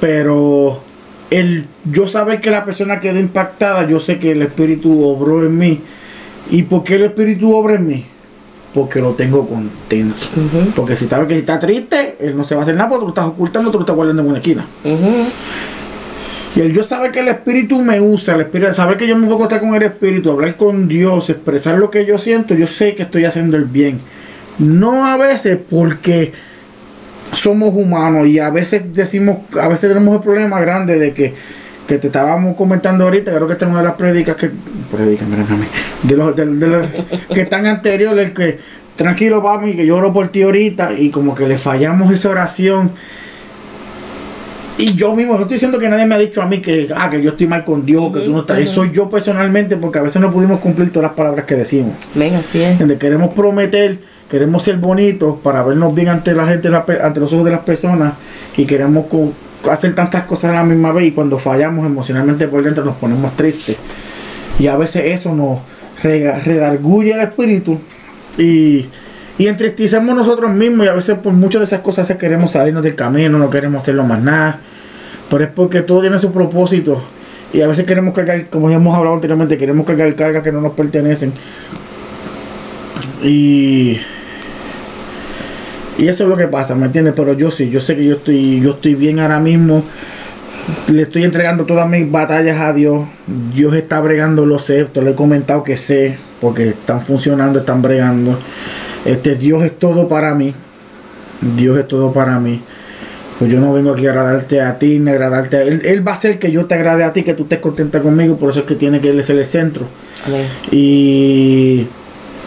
pero 0.00 0.82
el 1.30 1.64
yo 1.84 2.08
saber 2.08 2.40
que 2.40 2.50
la 2.50 2.64
persona 2.64 3.00
quedó 3.00 3.18
impactada, 3.18 3.88
yo 3.88 4.00
sé 4.00 4.18
que 4.18 4.32
el 4.32 4.42
Espíritu 4.42 5.04
obró 5.04 5.44
en 5.44 5.56
mí. 5.56 5.80
¿Y 6.50 6.64
por 6.64 6.82
qué 6.82 6.96
el 6.96 7.04
Espíritu 7.04 7.54
obra 7.54 7.76
en 7.76 7.86
mí? 7.86 8.06
Porque 8.74 9.00
lo 9.00 9.12
tengo 9.12 9.46
contento. 9.46 10.16
Porque 10.74 10.96
si 10.96 11.06
sabe 11.06 11.26
que 11.26 11.38
está 11.38 11.58
triste, 11.58 12.16
él 12.20 12.36
no 12.36 12.44
se 12.44 12.54
va 12.54 12.60
a 12.60 12.62
hacer 12.62 12.74
nada 12.74 12.88
porque 12.88 13.00
tú 13.00 13.06
lo 13.06 13.10
estás 13.10 13.26
ocultando, 13.26 13.70
tú 13.70 13.78
lo 13.78 13.82
estás 13.82 13.96
guardando 13.96 14.22
en 14.22 14.28
una 14.28 14.38
esquina. 14.38 14.64
Y 16.54 16.60
el 16.60 16.72
yo 16.72 16.82
saber 16.82 17.10
que 17.12 17.20
el 17.20 17.28
Espíritu 17.28 17.80
me 17.80 18.00
usa, 18.00 18.34
el 18.34 18.42
Espíritu, 18.42 18.74
saber 18.74 18.96
que 18.96 19.06
yo 19.06 19.16
me 19.16 19.26
puedo 19.26 19.42
estar 19.44 19.60
con 19.60 19.74
el 19.74 19.82
Espíritu, 19.82 20.30
hablar 20.30 20.56
con 20.56 20.86
Dios, 20.86 21.30
expresar 21.30 21.78
lo 21.78 21.90
que 21.90 22.04
yo 22.04 22.18
siento, 22.18 22.54
yo 22.54 22.66
sé 22.66 22.94
que 22.94 23.04
estoy 23.04 23.24
haciendo 23.24 23.56
el 23.56 23.64
bien. 23.64 24.00
No 24.58 25.06
a 25.06 25.16
veces 25.16 25.58
porque 25.68 26.32
somos 27.32 27.74
humanos 27.74 28.26
y 28.26 28.38
a 28.38 28.50
veces 28.50 28.82
decimos, 28.92 29.38
a 29.58 29.68
veces 29.68 29.88
tenemos 29.88 30.14
el 30.14 30.20
problema 30.20 30.60
grande 30.60 30.98
de 30.98 31.14
que, 31.14 31.34
que 31.86 31.98
te 31.98 32.06
estábamos 32.06 32.56
comentando 32.56 33.04
ahorita, 33.04 33.32
creo 33.34 33.46
que 33.46 33.54
esta 33.54 33.66
es 33.66 33.70
una 33.70 33.80
de 33.80 33.88
las 33.88 33.96
prédicas 33.96 34.36
que, 34.36 34.50
prédicas, 34.90 35.28
mira, 35.28 35.44
mami, 35.48 35.66
de 36.02 36.16
los, 36.16 36.36
de, 36.36 36.46
de 36.46 36.66
los 36.66 36.86
que 37.32 37.40
están 37.42 37.66
anteriores, 37.66 38.28
el 38.28 38.34
que 38.34 38.58
tranquilo 38.96 39.42
papi, 39.42 39.74
que 39.74 39.86
yo 39.86 39.96
oro 39.96 40.12
por 40.12 40.28
ti 40.28 40.42
ahorita 40.42 40.92
y 40.98 41.10
como 41.10 41.34
que 41.34 41.46
le 41.46 41.58
fallamos 41.58 42.12
esa 42.12 42.30
oración. 42.30 42.92
Y 44.78 44.94
yo 44.94 45.14
mismo, 45.14 45.34
no 45.34 45.42
estoy 45.42 45.56
diciendo 45.56 45.78
que 45.78 45.88
nadie 45.88 46.06
me 46.06 46.14
ha 46.14 46.18
dicho 46.18 46.42
a 46.42 46.46
mí 46.46 46.60
que, 46.60 46.88
ah, 46.96 47.08
que 47.08 47.22
yo 47.22 47.30
estoy 47.30 47.46
mal 47.46 47.62
con 47.62 47.84
Dios, 47.84 48.12
que 48.12 48.20
tú 48.20 48.32
no 48.32 48.40
estás. 48.40 48.58
Eso 48.58 48.76
soy 48.76 48.90
yo 48.90 49.08
personalmente, 49.08 49.76
porque 49.76 49.98
a 49.98 50.02
veces 50.02 50.20
no 50.20 50.32
pudimos 50.32 50.60
cumplir 50.60 50.90
todas 50.90 51.10
las 51.10 51.16
palabras 51.16 51.44
que 51.44 51.54
decimos. 51.54 51.94
Amén, 52.16 52.34
así 52.34 52.60
es. 52.60 52.78
Donde 52.78 52.96
queremos 52.96 53.32
prometer, 53.34 53.98
queremos 54.30 54.62
ser 54.62 54.78
bonitos 54.78 55.36
para 55.40 55.62
vernos 55.62 55.94
bien 55.94 56.08
ante 56.08 56.32
la 56.32 56.46
gente, 56.46 56.68
ante 56.68 57.20
los 57.20 57.32
ojos 57.32 57.44
de 57.44 57.50
las 57.52 57.60
personas, 57.60 58.14
y 58.56 58.64
queremos 58.64 59.06
hacer 59.70 59.94
tantas 59.94 60.24
cosas 60.24 60.50
a 60.50 60.54
la 60.54 60.64
misma 60.64 60.92
vez, 60.92 61.06
y 61.08 61.12
cuando 61.12 61.38
fallamos 61.38 61.86
emocionalmente 61.86 62.48
por 62.48 62.62
dentro 62.62 62.84
nos 62.84 62.96
ponemos 62.96 63.36
tristes. 63.36 63.78
Y 64.58 64.66
a 64.66 64.76
veces 64.76 65.02
eso 65.06 65.34
nos 65.34 65.60
redarguye 66.02 67.12
el 67.12 67.20
espíritu 67.20 67.78
y, 68.36 68.86
y 69.38 69.46
entristecemos 69.46 70.14
nosotros 70.14 70.50
mismos 70.50 70.86
y 70.86 70.88
a 70.88 70.94
veces 70.94 71.16
por 71.18 71.32
muchas 71.32 71.60
de 71.60 71.64
esas 71.66 71.80
cosas 71.80 72.10
queremos 72.16 72.52
salirnos 72.52 72.82
del 72.82 72.94
camino, 72.94 73.38
no 73.38 73.50
queremos 73.50 73.82
hacerlo 73.82 74.04
más 74.04 74.20
nada. 74.20 74.58
Pero 75.30 75.44
es 75.44 75.50
porque 75.50 75.80
todo 75.80 76.00
tiene 76.00 76.18
su 76.18 76.32
propósito. 76.32 77.02
Y 77.52 77.60
a 77.60 77.68
veces 77.68 77.84
queremos 77.84 78.14
cargar, 78.14 78.48
como 78.48 78.70
ya 78.70 78.76
hemos 78.76 78.94
hablado 78.94 79.14
anteriormente, 79.14 79.58
queremos 79.58 79.86
cargar 79.86 80.14
cargas 80.14 80.42
que 80.42 80.52
no 80.52 80.60
nos 80.60 80.72
pertenecen. 80.72 81.32
Y, 83.22 83.98
y 85.98 86.08
eso 86.08 86.24
es 86.24 86.30
lo 86.30 86.36
que 86.36 86.48
pasa, 86.48 86.74
¿me 86.74 86.86
entiendes? 86.86 87.14
Pero 87.16 87.34
yo 87.34 87.50
sí, 87.50 87.68
yo 87.68 87.80
sé 87.80 87.96
que 87.96 88.04
yo 88.04 88.14
estoy, 88.14 88.60
yo 88.60 88.72
estoy 88.72 88.94
bien 88.94 89.20
ahora 89.20 89.40
mismo. 89.40 89.84
Le 90.88 91.02
estoy 91.02 91.24
entregando 91.24 91.64
todas 91.64 91.88
mis 91.88 92.10
batallas 92.10 92.60
a 92.60 92.72
Dios. 92.72 93.04
Dios 93.54 93.74
está 93.74 94.00
bregando, 94.00 94.46
lo 94.46 94.58
sé. 94.58 94.84
Te 94.84 95.02
lo 95.02 95.10
he 95.10 95.14
comentado 95.14 95.64
que 95.64 95.76
sé, 95.76 96.16
porque 96.40 96.68
están 96.68 97.02
funcionando, 97.02 97.58
están 97.60 97.82
bregando. 97.82 98.38
Este 99.04 99.34
Dios 99.34 99.64
es 99.64 99.78
todo 99.78 100.08
para 100.08 100.34
mí. 100.34 100.54
Dios 101.56 101.78
es 101.78 101.88
todo 101.88 102.12
para 102.12 102.38
mí. 102.38 102.60
Pues 103.38 103.50
yo 103.50 103.60
no 103.60 103.72
vengo 103.72 103.92
aquí 103.92 104.06
a 104.06 104.10
agradarte 104.10 104.60
a 104.60 104.78
ti, 104.78 105.00
ni 105.00 105.10
a 105.10 105.14
agradarte 105.14 105.56
a 105.56 105.62
él. 105.62 105.82
Él 105.84 106.06
va 106.06 106.12
a 106.12 106.14
hacer 106.14 106.38
que 106.38 106.52
yo 106.52 106.66
te 106.66 106.76
agrade 106.76 107.02
a 107.02 107.12
ti, 107.12 107.24
que 107.24 107.34
tú 107.34 107.42
estés 107.42 107.58
contenta 107.58 108.00
conmigo. 108.00 108.36
Por 108.36 108.50
eso 108.50 108.60
es 108.60 108.66
que 108.66 108.76
tiene 108.76 109.00
que 109.00 109.10
él 109.10 109.22
ser 109.24 109.36
el 109.36 109.46
centro. 109.46 109.86
Amén. 110.24 110.46
Y 110.70 111.86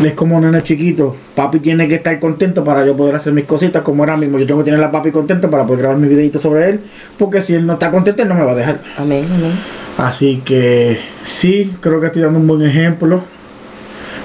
es 0.04 0.14
como 0.14 0.38
un 0.38 0.44
nene 0.44 0.64
chiquito. 0.64 1.18
Papi 1.36 1.60
tiene 1.60 1.88
que 1.90 1.96
estar 1.96 2.18
contento 2.20 2.64
para 2.64 2.86
yo 2.86 2.96
poder 2.96 3.16
hacer 3.16 3.34
mis 3.34 3.46
cositas 3.46 3.82
como 3.82 4.04
ahora 4.04 4.16
mismo. 4.16 4.40
Yo 4.40 4.46
tengo 4.46 4.64
que 4.64 4.72
tener 4.72 4.84
a 4.84 4.90
papi 4.90 5.12
contento 5.12 5.50
para 5.50 5.66
poder 5.66 5.82
grabar 5.82 5.98
mi 5.98 6.08
videito 6.08 6.40
sobre 6.40 6.70
él. 6.70 6.80
Porque 7.18 7.42
si 7.42 7.54
él 7.54 7.66
no 7.66 7.74
está 7.74 7.92
contento, 7.92 8.22
él 8.22 8.30
no 8.30 8.36
me 8.36 8.44
va 8.44 8.54
a 8.54 8.56
dejar. 8.56 8.80
Amén, 8.98 9.26
amén. 9.26 9.52
Así 9.98 10.42
que 10.46 10.98
sí, 11.26 11.74
creo 11.82 12.00
que 12.00 12.08
estoy 12.08 12.22
dando 12.22 12.40
un 12.40 12.48
buen 12.48 12.62
ejemplo. 12.62 13.22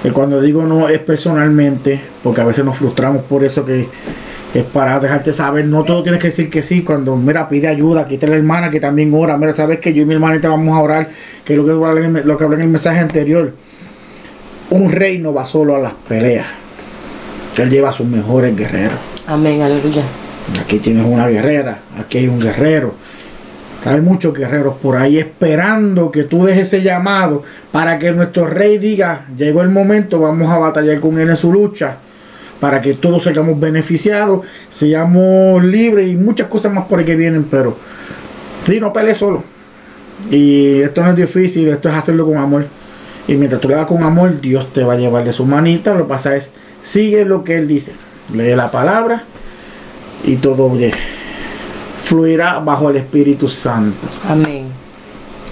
Y 0.05 0.11
cuando 0.11 0.41
digo 0.41 0.63
no 0.63 0.89
es 0.89 1.01
personalmente, 1.01 2.01
porque 2.23 2.41
a 2.41 2.45
veces 2.45 2.65
nos 2.65 2.77
frustramos 2.77 3.25
por 3.25 3.45
eso 3.45 3.65
que 3.65 3.89
es 4.55 4.65
para 4.65 4.99
dejarte 4.99 5.33
saber, 5.33 5.67
no 5.67 5.85
todo 5.85 6.03
tienes 6.03 6.21
que 6.21 6.29
decir 6.29 6.49
que 6.49 6.63
sí, 6.63 6.83
cuando 6.83 7.17
mira 7.17 7.49
pide 7.49 7.69
ayuda, 7.69 8.03
aquí 8.03 8.15
está 8.15 8.27
la 8.27 8.37
hermana 8.37 8.71
que 8.71 8.81
también 8.81 9.13
ora, 9.15 9.37
mira, 9.37 9.53
sabes 9.53 9.79
que 9.79 9.93
yo 9.93 10.03
y 10.03 10.07
mi 10.07 10.15
hermanita 10.15 10.49
vamos 10.49 10.77
a 10.77 10.81
orar, 10.81 11.09
que 11.45 11.53
es 11.53 11.59
lo 11.59 11.65
que 11.67 11.73
lo 12.25 12.37
que 12.37 12.45
hablé 12.45 12.57
en 12.57 12.63
el 12.63 12.69
mensaje 12.69 13.01
anterior. 13.01 13.53
Un 14.71 14.91
rey 14.91 15.19
no 15.19 15.35
va 15.35 15.45
solo 15.45 15.77
a 15.77 15.79
las 15.79 15.93
peleas. 16.09 16.60
Él 17.57 17.71
lleva 17.71 17.91
a 17.91 17.93
sus 17.93 18.07
mejores 18.07 18.57
guerreros. 18.57 18.99
Amén, 19.27 19.63
aleluya. 19.63 20.03
Aquí 20.63 20.79
tienes 20.79 21.05
una 21.07 21.29
guerrera, 21.29 21.79
aquí 21.99 22.19
hay 22.19 22.29
un 22.29 22.41
guerrero. 22.41 22.95
Hay 23.85 24.01
muchos 24.01 24.35
guerreros 24.35 24.77
por 24.77 24.97
ahí 24.97 25.19
esperando 25.19 26.11
que 26.11 26.25
tú 26.25 26.45
dejes 26.45 26.69
ese 26.69 26.83
llamado 26.83 27.43
para 27.73 27.99
que 27.99 28.13
nuestro 28.13 28.47
rey 28.47 28.77
diga, 28.79 29.27
llegó 29.37 29.63
el 29.63 29.71
momento, 29.71 30.21
vamos 30.21 30.51
a 30.51 30.59
batallar 30.59 31.01
con 31.01 31.19
él 31.19 31.31
en 31.31 31.37
su 31.37 31.51
lucha, 31.51 31.97
para 32.61 32.83
que 32.83 32.93
todos 32.93 33.23
seamos 33.23 33.59
beneficiados, 33.59 34.45
seamos 34.71 35.65
libres 35.65 36.09
y 36.09 36.17
muchas 36.19 36.49
cosas 36.49 36.73
más 36.73 36.87
por 36.87 36.99
ahí 36.99 37.07
que 37.07 37.17
vienen, 37.17 37.45
pero 37.45 37.75
sí, 38.67 38.79
no 38.81 38.93
pelees 38.93 39.17
solo. 39.17 39.43
Y 40.31 40.81
esto 40.81 41.03
no 41.03 41.11
es 41.11 41.17
difícil, 41.17 41.69
esto 41.69 41.89
es 41.89 41.95
hacerlo 41.95 42.27
con 42.27 42.37
amor. 42.37 42.67
Y 43.27 43.35
mientras 43.35 43.63
tú 43.63 43.69
le 43.69 43.75
hagas 43.75 43.87
con 43.87 44.03
amor, 44.03 44.41
Dios 44.43 44.73
te 44.75 44.83
va 44.83 44.93
a 44.93 44.97
llevar 44.97 45.25
de 45.25 45.33
su 45.33 45.47
manita. 45.47 45.95
Lo 45.95 46.05
que 46.05 46.09
pasa 46.09 46.37
es, 46.37 46.51
sigue 46.83 47.25
lo 47.25 47.45
que 47.45 47.59
Él 47.59 47.69
dice. 47.69 47.93
Lee 48.33 48.55
la 48.55 48.71
palabra 48.71 49.25
y 50.25 50.37
todo 50.37 50.71
fluirá 52.05 52.59
bajo 52.59 52.91
el 52.91 52.97
Espíritu 52.97 53.49
Santo. 53.49 54.07
Amén. 54.29 54.67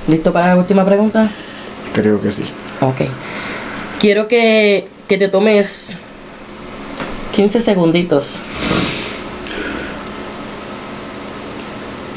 ¿Listo 0.08 0.32
para 0.32 0.48
la 0.48 0.56
última 0.56 0.84
pregunta? 0.84 1.28
Creo 1.92 2.20
que 2.20 2.32
sí. 2.32 2.42
Ok. 2.80 3.02
Quiero 4.00 4.28
que, 4.28 4.88
que 5.06 5.18
te 5.18 5.28
tomes 5.28 5.98
15 7.34 7.60
segunditos. 7.60 8.36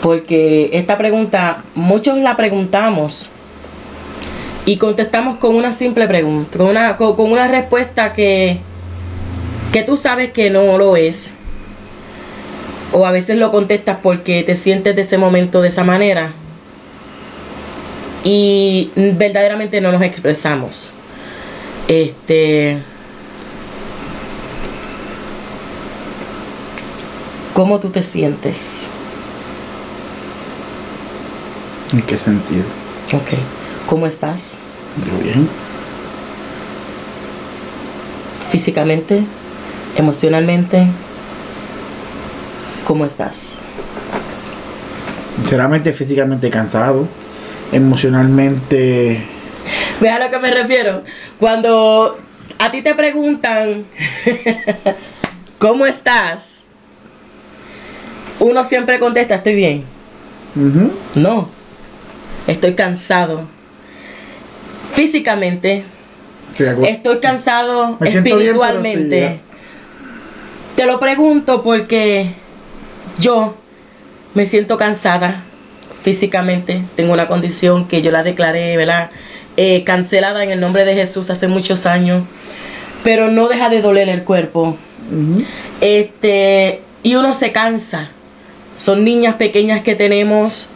Porque 0.01 0.71
esta 0.73 0.97
pregunta, 0.97 1.63
muchos 1.75 2.17
la 2.17 2.35
preguntamos 2.35 3.29
y 4.65 4.77
contestamos 4.77 5.37
con 5.37 5.55
una 5.55 5.73
simple 5.73 6.07
pregunta, 6.07 6.57
con 6.57 6.67
una, 6.67 6.97
con, 6.97 7.15
con 7.15 7.31
una 7.31 7.47
respuesta 7.47 8.13
que, 8.13 8.59
que 9.71 9.83
tú 9.83 9.97
sabes 9.97 10.31
que 10.31 10.49
no 10.49 10.77
lo 10.77 10.95
es. 10.95 11.31
O 12.93 13.05
a 13.05 13.11
veces 13.11 13.37
lo 13.37 13.51
contestas 13.51 13.97
porque 14.03 14.43
te 14.43 14.55
sientes 14.55 14.95
de 14.95 15.01
ese 15.03 15.17
momento 15.17 15.61
de 15.61 15.69
esa 15.69 15.83
manera. 15.83 16.33
y 18.23 18.91
verdaderamente 18.95 19.81
no 19.81 19.91
nos 19.91 20.01
expresamos. 20.03 20.91
Este. 21.87 22.77
¿Cómo 27.53 27.79
tú 27.79 27.89
te 27.89 28.03
sientes? 28.03 28.87
¿En 31.93 32.01
qué 32.03 32.17
sentido? 32.17 32.63
Ok. 33.13 33.37
¿Cómo 33.87 34.07
estás? 34.07 34.59
Yo 35.05 35.23
bien. 35.23 35.49
Físicamente, 38.51 39.23
emocionalmente, 39.95 40.87
¿cómo 42.85 43.05
estás? 43.05 43.59
Sinceramente, 45.37 45.93
físicamente 45.93 46.49
cansado. 46.49 47.07
Emocionalmente. 47.71 49.23
Ve 49.99 50.09
a 50.09 50.19
lo 50.19 50.29
que 50.29 50.39
me 50.39 50.51
refiero. 50.51 51.03
Cuando 51.39 52.17
a 52.59 52.71
ti 52.71 52.81
te 52.81 52.93
preguntan 52.95 53.85
¿cómo 55.59 55.85
estás? 55.85 56.63
Uno 58.39 58.63
siempre 58.63 58.99
contesta, 58.99 59.35
estoy 59.35 59.55
bien. 59.55 59.83
No, 61.15 61.47
estoy 62.47 62.73
cansado. 62.73 63.43
Físicamente, 64.91 65.85
Estoy 66.59 67.19
cansado 67.19 67.97
Me 67.99 68.09
espiritualmente. 68.09 69.39
Te 70.81 70.87
lo 70.87 70.99
pregunto 70.99 71.61
porque 71.61 72.31
yo 73.19 73.53
me 74.33 74.47
siento 74.47 74.77
cansada 74.77 75.43
físicamente. 76.01 76.81
Tengo 76.95 77.13
una 77.13 77.27
condición 77.27 77.87
que 77.87 78.01
yo 78.01 78.09
la 78.09 78.23
declaré, 78.23 78.75
¿verdad? 78.77 79.11
Eh, 79.57 79.83
cancelada 79.83 80.43
en 80.43 80.49
el 80.49 80.59
nombre 80.59 80.83
de 80.83 80.95
Jesús 80.95 81.29
hace 81.29 81.47
muchos 81.47 81.85
años. 81.85 82.23
Pero 83.03 83.27
no 83.29 83.47
deja 83.47 83.69
de 83.69 83.83
doler 83.83 84.09
el 84.09 84.23
cuerpo. 84.23 84.75
Este, 85.81 86.81
y 87.03 87.13
uno 87.13 87.31
se 87.33 87.51
cansa. 87.51 88.09
Son 88.75 89.03
niñas 89.03 89.35
pequeñas 89.35 89.81
que 89.83 89.93
tenemos. 89.93 90.67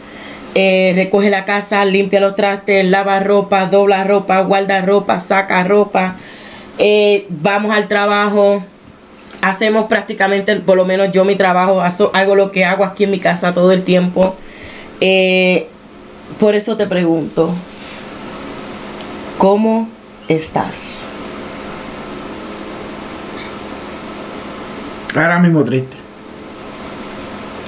eh, 0.53 0.91
recoge 0.93 1.31
la 1.31 1.45
casa, 1.45 1.83
limpia 1.83 2.19
los 2.19 2.35
trastes, 2.35 2.85
lava 2.85 3.19
ropa, 3.21 3.65
dobla 3.65 4.03
ropa, 4.03 4.41
guarda 4.41 4.81
ropa, 4.81 5.19
saca 5.19 5.63
ropa. 5.63 6.15
eh, 6.77 7.25
vamos 7.29 7.75
al 7.75 7.87
trabajo. 7.87 8.63
Hacemos 9.45 9.85
prácticamente, 9.85 10.55
por 10.55 10.75
lo 10.75 10.85
menos 10.85 11.11
yo 11.11 11.23
mi 11.23 11.35
trabajo, 11.35 11.79
hago, 11.79 12.35
lo 12.35 12.51
que 12.51 12.65
hago 12.65 12.83
aquí 12.83 13.03
en 13.03 13.11
mi 13.11 13.19
casa 13.19 13.53
todo 13.53 13.71
el 13.71 13.83
tiempo. 13.83 14.35
Eh, 15.01 15.67
por 16.39 16.55
eso 16.55 16.75
te 16.75 16.87
pregunto, 16.87 17.53
¿cómo 19.37 19.87
estás? 20.27 21.05
Ahora 25.13 25.37
mismo 25.37 25.63
triste. 25.63 25.95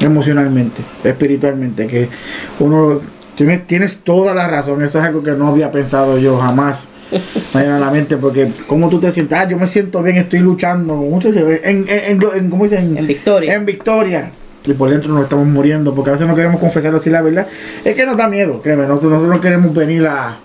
Emocionalmente, 0.01 0.81
espiritualmente, 1.03 1.85
que 1.85 2.09
uno 2.57 3.01
tienes, 3.35 3.65
tienes 3.65 4.03
toda 4.03 4.33
la 4.33 4.47
razón, 4.47 4.83
eso 4.83 4.97
es 4.97 5.05
algo 5.05 5.21
que 5.21 5.33
no 5.33 5.49
había 5.49 5.71
pensado 5.71 6.17
yo 6.17 6.39
jamás. 6.39 6.87
Me 7.53 7.61
viene 7.61 7.75
a 7.75 7.79
la 7.79 7.91
mente 7.91 8.17
porque 8.17 8.49
cómo 8.67 8.89
tú 8.89 8.99
te 8.99 9.11
sientes, 9.11 9.37
ah, 9.37 9.47
yo 9.47 9.57
me 9.57 9.67
siento 9.67 10.03
bien, 10.03 10.17
estoy 10.17 10.39
luchando, 10.39 10.95
mucho 10.95 11.29
en, 11.29 11.85
en, 11.87 12.49
¿cómo 12.49 12.63
dicen? 12.63 12.97
En 12.97 13.07
victoria. 13.07 13.53
En 13.53 13.65
victoria. 13.65 14.31
Y 14.65 14.73
por 14.73 14.89
dentro 14.89 15.13
nos 15.13 15.23
estamos 15.23 15.47
muriendo, 15.47 15.95
porque 15.95 16.09
a 16.09 16.13
veces 16.13 16.27
no 16.27 16.35
queremos 16.35 16.59
confesarlo 16.59 16.97
así 16.97 17.09
la 17.09 17.21
verdad. 17.21 17.47
Es 17.85 17.95
que 17.95 18.05
nos 18.05 18.17
da 18.17 18.27
miedo, 18.27 18.61
créeme, 18.61 18.85
nosotros, 18.85 19.13
nosotros 19.13 19.35
no 19.35 19.41
queremos 19.41 19.73
venir 19.73 20.05
a, 20.05 20.37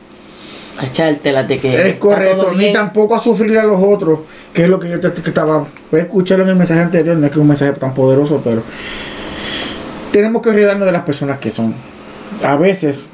A 0.79 0.87
echártelas 0.87 1.49
de 1.49 1.59
que. 1.59 1.89
es 1.89 1.95
correcto, 1.97 2.53
ni 2.57 2.73
tampoco 2.73 3.17
a 3.17 3.19
sufrirle 3.19 3.59
a 3.59 3.65
los 3.65 3.83
otros, 3.83 4.21
que 4.55 4.63
es 4.63 4.69
lo 4.69 4.79
que 4.79 4.89
yo 4.89 5.01
te, 5.01 5.11
que 5.11 5.31
estaba. 5.31 5.67
Puedes 5.91 6.07
escucharlo 6.07 6.45
en 6.45 6.51
el 6.51 6.57
mensaje 6.57 6.81
anterior, 6.81 7.17
no 7.17 7.27
es 7.27 7.33
que 7.33 7.39
es 7.39 7.43
un 7.43 7.49
mensaje 7.49 7.73
tan 7.73 7.93
poderoso, 7.95 8.41
pero 8.45 8.63
tenemos 10.13 10.41
que 10.41 10.51
olvidarnos 10.51 10.87
de 10.87 10.93
las 10.93 11.03
personas 11.03 11.41
que 11.41 11.51
son. 11.51 11.75
A 12.45 12.57
veces, 12.57 13.07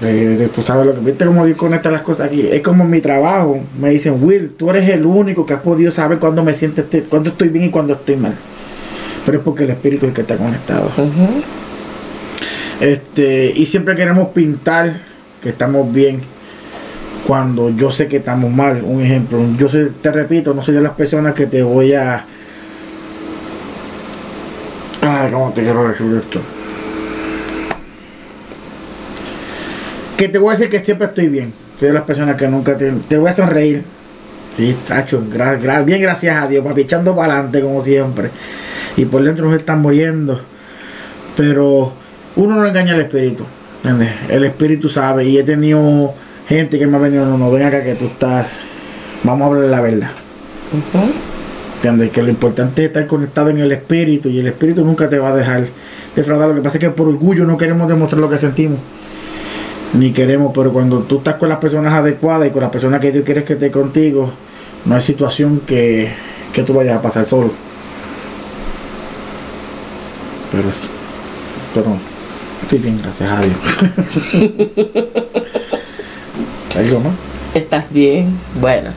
de- 0.00 0.36
de- 0.36 0.48
tú 0.48 0.62
sabes 0.62 0.86
lo 0.86 0.94
que 0.94 1.00
viste 1.00 1.24
como 1.24 1.44
Dios 1.46 1.56
conecta 1.56 1.90
las 1.90 2.02
cosas 2.02 2.26
aquí. 2.26 2.46
Es 2.50 2.62
como 2.62 2.84
mi 2.84 3.00
trabajo, 3.00 3.60
me 3.80 3.90
dicen, 3.90 4.18
Will, 4.22 4.50
tú 4.50 4.70
eres 4.70 4.88
el 4.88 5.04
único 5.06 5.46
que 5.46 5.54
has 5.54 5.60
podido 5.60 5.90
saber 5.90 6.18
cuándo 6.18 6.42
me 6.44 6.54
siento, 6.54 6.82
este- 6.82 7.02
cuándo 7.02 7.30
estoy 7.30 7.48
bien 7.48 7.64
y 7.66 7.70
cuándo 7.70 7.94
estoy 7.94 8.16
mal. 8.16 8.34
Pero 9.24 9.38
es 9.38 9.44
porque 9.44 9.64
el 9.64 9.70
espíritu 9.70 10.06
es 10.06 10.10
el 10.10 10.14
que 10.14 10.20
está 10.20 10.36
conectado. 10.36 10.90
Este, 12.80 13.52
y 13.56 13.66
siempre 13.66 13.94
queremos 13.96 14.28
pintar 14.28 15.00
que 15.42 15.48
estamos 15.48 15.92
bien 15.92 16.20
cuando 17.26 17.70
yo 17.70 17.90
sé 17.90 18.06
que 18.06 18.18
estamos 18.18 18.52
mal. 18.52 18.82
Un 18.84 19.02
ejemplo, 19.02 19.38
yo 19.58 19.68
te 20.02 20.12
repito, 20.12 20.54
no 20.54 20.62
soy 20.62 20.74
de 20.74 20.80
las 20.82 20.92
personas 20.92 21.34
que 21.34 21.46
te 21.46 21.62
voy 21.62 21.94
a. 21.94 22.24
Ay, 25.00 25.30
¿cómo 25.32 25.52
te 25.52 25.62
quiero 25.62 25.88
decir 25.88 26.06
esto? 26.22 26.40
Que 30.16 30.28
te 30.28 30.38
voy 30.38 30.48
a 30.54 30.56
decir 30.58 30.70
que 30.70 30.84
siempre 30.84 31.06
estoy 31.08 31.28
bien. 31.28 31.52
Soy 31.78 31.88
de 31.88 31.94
las 31.94 32.04
personas 32.04 32.36
que 32.36 32.48
nunca 32.48 32.76
te, 32.76 32.90
te 32.92 33.18
voy 33.18 33.28
a 33.28 33.32
sonreír. 33.32 33.82
Sí, 34.56 34.74
tacho, 34.88 35.22
gra- 35.30 35.60
gra- 35.60 35.84
bien 35.84 36.00
gracias 36.00 36.42
a 36.42 36.48
Dios, 36.48 36.64
papi, 36.64 36.82
echando 36.82 37.14
para 37.14 37.34
adelante 37.34 37.60
como 37.60 37.80
siempre. 37.82 38.30
Y 38.96 39.04
por 39.04 39.22
dentro 39.22 39.46
nos 39.50 39.58
están 39.58 39.82
muriendo. 39.82 40.40
Pero 41.36 41.92
uno 42.36 42.54
no 42.56 42.64
engaña 42.66 42.94
al 42.94 43.00
espíritu. 43.00 43.44
¿entiendes? 43.84 44.10
El 44.30 44.44
espíritu 44.44 44.88
sabe. 44.88 45.26
Y 45.26 45.36
he 45.36 45.42
tenido 45.42 46.14
gente 46.48 46.78
que 46.78 46.86
me 46.86 46.96
ha 46.96 47.00
venido, 47.00 47.26
no, 47.26 47.36
no, 47.36 47.50
ven 47.50 47.64
acá 47.64 47.82
que 47.84 47.94
tú 47.94 48.06
estás. 48.06 48.48
Vamos 49.22 49.42
a 49.42 49.46
hablar 49.48 49.70
la 49.70 49.80
verdad. 49.82 50.10
¿Entiendes? 51.76 52.10
Que 52.10 52.22
lo 52.22 52.30
importante 52.30 52.82
es 52.82 52.88
estar 52.88 53.06
conectado 53.06 53.50
en 53.50 53.58
el 53.58 53.70
espíritu. 53.72 54.30
Y 54.30 54.38
el 54.38 54.46
espíritu 54.46 54.82
nunca 54.82 55.10
te 55.10 55.18
va 55.18 55.28
a 55.28 55.36
dejar 55.36 55.66
defraudar. 56.14 56.48
Lo 56.48 56.54
que 56.54 56.62
pasa 56.62 56.78
es 56.78 56.84
que 56.84 56.88
por 56.90 57.06
orgullo 57.08 57.44
no 57.44 57.58
queremos 57.58 57.86
demostrar 57.86 58.20
lo 58.22 58.30
que 58.30 58.38
sentimos. 58.38 58.78
Ni 59.96 60.12
queremos, 60.12 60.52
pero 60.54 60.72
cuando 60.72 61.00
tú 61.00 61.18
estás 61.18 61.36
con 61.36 61.48
las 61.48 61.58
personas 61.58 61.94
adecuadas 61.94 62.48
y 62.48 62.50
con 62.50 62.60
las 62.60 62.70
personas 62.70 63.00
que 63.00 63.12
Dios 63.12 63.24
quiere 63.24 63.44
que 63.44 63.54
esté 63.54 63.70
contigo, 63.70 64.30
no 64.84 64.94
hay 64.94 65.00
situación 65.00 65.60
que, 65.66 66.10
que 66.52 66.62
tú 66.62 66.74
vayas 66.74 66.98
a 66.98 67.02
pasar 67.02 67.24
solo. 67.24 67.50
Pero, 70.52 70.68
pero 71.74 71.96
estoy 72.62 72.78
bien, 72.78 73.00
gracias 73.02 73.30
a 73.30 73.42
Dios. 73.42 73.56
¿Algo 76.76 77.00
más? 77.00 77.14
Estás 77.54 77.90
bien. 77.90 78.38
Bueno. 78.60 78.90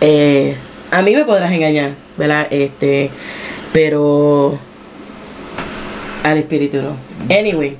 Eh, 0.00 0.56
a 0.90 1.02
mí 1.02 1.14
me 1.14 1.24
podrás 1.24 1.52
engañar, 1.52 1.90
¿verdad? 2.16 2.46
Este, 2.50 3.10
pero 3.72 4.58
al 6.24 6.38
espíritu 6.38 6.78
no. 6.78 6.96
Anyway, 7.34 7.76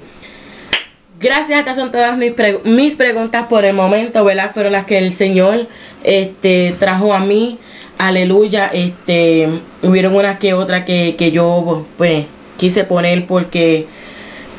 gracias, 1.21 1.59
estas 1.59 1.77
son 1.77 1.91
todas 1.91 2.17
mis, 2.17 2.33
mis 2.65 2.95
preguntas 2.97 3.47
por 3.49 3.65
el 3.65 3.75
momento, 3.75 4.25
¿verdad? 4.25 4.51
Fueron 4.53 4.73
las 4.73 4.85
que 4.85 4.99
el 4.99 5.13
Señor 5.13 5.67
este, 6.05 6.75
trajo 6.79 7.13
a 7.13 7.21
mí. 7.21 7.59
Aleluya. 7.99 8.71
Este, 8.73 9.49
hubieron 9.83 10.15
unas 10.15 10.39
que 10.39 10.55
otras 10.55 10.85
que, 10.85 11.17
que 11.19 11.31
yo 11.31 11.85
pues 11.97 12.27
quise 12.57 12.85
poner 12.85 13.27
porque 13.27 13.87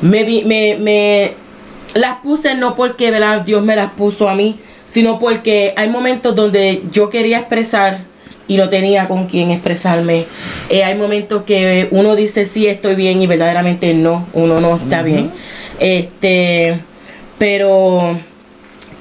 me, 0.02 0.24
me, 0.44 0.76
me 0.78 1.32
las 1.94 2.18
puse 2.18 2.54
no 2.54 2.76
porque 2.76 3.10
¿verdad? 3.10 3.42
Dios 3.42 3.62
me 3.62 3.76
las 3.76 3.92
puso 3.92 4.28
a 4.28 4.34
mí, 4.34 4.58
sino 4.84 5.18
porque 5.18 5.74
hay 5.76 5.88
momentos 5.88 6.34
donde 6.34 6.82
yo 6.92 7.10
quería 7.10 7.38
expresar 7.38 8.00
y 8.48 8.56
no 8.56 8.68
tenía 8.68 9.06
con 9.06 9.26
quién 9.26 9.50
expresarme. 9.52 10.24
Eh, 10.70 10.82
hay 10.82 10.96
momentos 10.96 11.44
que 11.44 11.88
uno 11.92 12.16
dice 12.16 12.44
sí 12.44 12.66
estoy 12.66 12.96
bien 12.96 13.22
y 13.22 13.26
verdaderamente 13.26 13.94
no, 13.94 14.26
uno 14.32 14.60
no 14.60 14.76
está 14.76 15.02
bien. 15.02 15.30
Este, 15.80 16.78
pero 17.38 18.18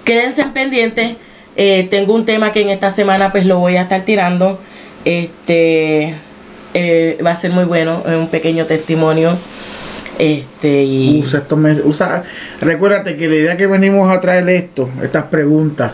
quédense 0.05 0.41
en 0.41 0.53
pendientes. 0.53 1.17
Eh, 1.55 1.87
tengo 1.91 2.15
un 2.15 2.25
tema 2.25 2.51
que 2.51 2.61
en 2.61 2.69
esta 2.69 2.89
semana 2.89 3.31
pues 3.31 3.45
lo 3.45 3.59
voy 3.59 3.75
a 3.75 3.83
estar 3.83 4.01
tirando. 4.03 4.59
Este 5.05 6.15
eh, 6.73 7.17
va 7.25 7.31
a 7.31 7.35
ser 7.35 7.51
muy 7.51 7.65
bueno, 7.65 8.01
un 8.05 8.29
pequeño 8.29 8.65
testimonio. 8.65 9.37
Este 10.17 10.83
y 10.83 11.21
Usa 11.21 11.39
estos 11.39 11.57
mes- 11.57 11.81
usa, 11.83 12.23
recuérdate 12.59 13.15
que 13.15 13.29
la 13.29 13.35
idea 13.35 13.57
que 13.57 13.67
venimos 13.67 14.11
a 14.11 14.19
traer 14.19 14.49
esto, 14.49 14.89
estas 15.01 15.23
preguntas, 15.25 15.91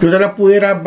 yo 0.00 0.10
te 0.10 0.18
las 0.18 0.32
pudieras 0.32 0.78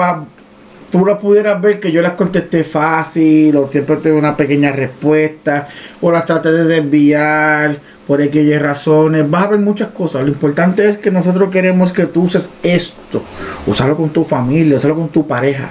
tú 0.91 1.06
las 1.06 1.17
pudieras 1.17 1.62
ver 1.62 1.80
que 1.80 1.91
yo 1.91 2.02
las 2.02 2.13
contesté 2.13 2.63
fácil, 2.63 3.56
o 3.58 3.69
siempre 3.69 3.98
tengo 3.98 4.17
una 4.17 4.36
pequeña 4.38 4.71
respuesta, 4.71 5.67
o 6.02 6.12
las 6.12 6.26
traté 6.26 6.52
de 6.52 6.65
desviar 6.65 7.78
por 8.08 8.22
aquellas 8.22 8.62
razones, 8.62 9.30
vas 9.30 9.44
a 9.44 9.48
ver 9.48 9.60
muchas 9.60 9.89
cosas. 9.89 10.24
Lo 10.24 10.30
importante 10.30 10.88
es 10.88 10.98
que 10.98 11.10
nosotros 11.10 11.50
queremos 11.50 11.91
que 11.91 12.06
tú 12.06 12.24
uses 12.24 12.50
esto, 12.62 13.24
usarlo 13.65 13.98
con 13.98 14.10
tu 14.10 14.24
familia, 14.24 14.78
usarlo 14.78 14.96
con 14.96 15.10
tu 15.10 15.26
pareja. 15.28 15.70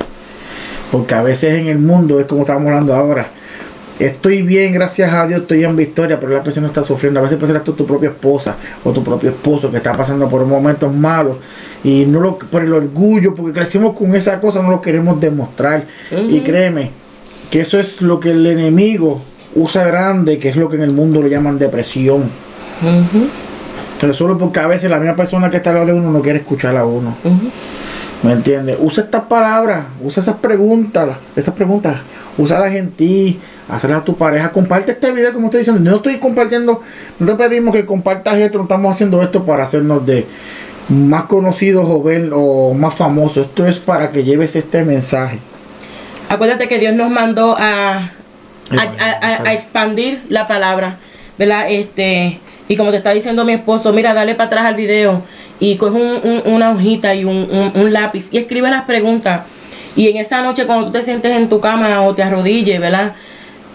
Porque 0.90 1.14
a 1.14 1.22
veces 1.22 1.54
en 1.54 1.68
el 1.68 1.78
mundo 1.78 2.20
es 2.20 2.26
como 2.26 2.42
estábamos 2.42 2.68
hablando 2.68 2.94
ahora. 2.94 3.28
estoy 3.98 4.42
bien, 4.42 4.72
gracias 4.72 5.12
a 5.12 5.26
Dios, 5.26 5.42
estoy 5.42 5.64
en 5.64 5.76
victoria, 5.76 6.18
pero 6.18 6.32
la 6.32 6.42
persona 6.42 6.66
está 6.66 6.82
sufriendo. 6.82 7.20
A 7.20 7.22
veces 7.22 7.38
puede 7.38 7.52
ser 7.52 7.62
tú 7.62 7.72
tu 7.72 7.86
propia 7.86 8.10
esposa 8.10 8.56
o 8.82 8.90
tu 8.90 9.04
propio 9.04 9.30
esposo 9.30 9.70
que 9.70 9.76
está 9.76 9.96
pasando 9.96 10.28
por 10.28 10.44
momentos 10.44 10.92
malos 10.92 11.36
y 11.84 12.04
no 12.06 12.18
lo 12.20 12.38
por 12.38 12.62
el 12.62 12.72
orgullo, 12.72 13.34
porque 13.34 13.52
crecimos 13.52 13.94
con 13.96 14.14
esa 14.16 14.40
cosa, 14.40 14.60
no 14.62 14.70
lo 14.70 14.80
queremos 14.80 15.20
demostrar. 15.20 15.84
Y 16.10 16.40
créeme 16.40 16.90
que 17.50 17.60
eso 17.60 17.78
es 17.78 18.02
lo 18.02 18.18
que 18.18 18.32
el 18.32 18.44
enemigo 18.46 19.22
usa 19.54 19.84
grande, 19.84 20.38
que 20.38 20.48
es 20.48 20.56
lo 20.56 20.68
que 20.68 20.76
en 20.76 20.82
el 20.82 20.92
mundo 20.92 21.22
le 21.22 21.30
llaman 21.30 21.58
depresión. 21.58 22.24
Pero 24.00 24.14
solo 24.14 24.36
porque 24.36 24.60
a 24.60 24.66
veces 24.66 24.90
la 24.90 24.98
misma 24.98 25.16
persona 25.16 25.50
que 25.50 25.58
está 25.58 25.70
al 25.70 25.76
lado 25.76 25.86
de 25.86 25.92
uno 25.94 26.10
no 26.10 26.20
quiere 26.20 26.40
escuchar 26.40 26.76
a 26.76 26.84
uno. 26.84 27.14
¿Me 28.22 28.32
entiendes? 28.32 28.78
Usa 28.80 29.04
estas 29.04 29.22
palabras, 29.24 29.84
usa 30.02 30.22
esas 30.22 30.36
preguntas, 30.36 31.08
esas 31.36 31.54
preguntas, 31.54 32.00
usalas 32.38 32.74
en 32.74 32.90
ti, 32.90 33.38
hacerlas 33.68 34.00
a 34.00 34.04
tu 34.04 34.16
pareja. 34.16 34.50
Comparte 34.50 34.92
este 34.92 35.12
video 35.12 35.32
como 35.32 35.46
estoy 35.46 35.60
diciendo. 35.60 35.90
No 35.90 35.96
estoy 35.96 36.18
compartiendo, 36.18 36.80
no 37.18 37.26
te 37.26 37.34
pedimos 37.34 37.74
que 37.74 37.84
compartas 37.84 38.36
esto, 38.38 38.58
no 38.58 38.64
estamos 38.64 38.94
haciendo 38.94 39.22
esto 39.22 39.44
para 39.44 39.64
hacernos 39.64 40.06
de 40.06 40.26
más 40.88 41.24
conocidos 41.24 41.84
o, 41.86 42.02
ver, 42.02 42.30
o 42.32 42.72
más 42.72 42.94
famosos. 42.94 43.46
Esto 43.46 43.66
es 43.66 43.78
para 43.78 44.10
que 44.10 44.24
lleves 44.24 44.56
este 44.56 44.84
mensaje. 44.84 45.38
Acuérdate 46.30 46.66
que 46.66 46.78
Dios 46.78 46.94
nos 46.94 47.10
mandó 47.10 47.54
a, 47.58 48.10
a, 48.70 49.52
expandir 49.52 50.22
la 50.28 50.46
palabra, 50.46 50.98
¿verdad? 51.38 51.66
Este, 51.70 52.38
y 52.68 52.76
como 52.76 52.90
te 52.90 52.98
está 52.98 53.10
diciendo 53.10 53.44
mi 53.44 53.52
esposo, 53.52 53.92
mira, 53.92 54.14
dale 54.14 54.34
para 54.34 54.46
atrás 54.46 54.66
al 54.66 54.74
video 54.74 55.22
y 55.60 55.76
coge 55.76 55.98
una 56.46 56.70
hojita 56.70 57.14
y 57.14 57.24
un, 57.24 57.92
lápiz 57.92 58.28
y 58.32 58.38
escribe 58.38 58.70
las 58.70 58.84
preguntas. 58.84 59.42
Y 59.96 60.08
en 60.08 60.16
esa 60.16 60.42
noche 60.42 60.66
cuando 60.66 60.86
tú 60.86 60.92
te 60.92 61.02
sientes 61.02 61.32
en 61.36 61.48
tu 61.48 61.60
cama 61.60 62.02
o 62.02 62.14
te 62.14 62.22
arrodilles, 62.22 62.80
¿verdad? 62.80 63.12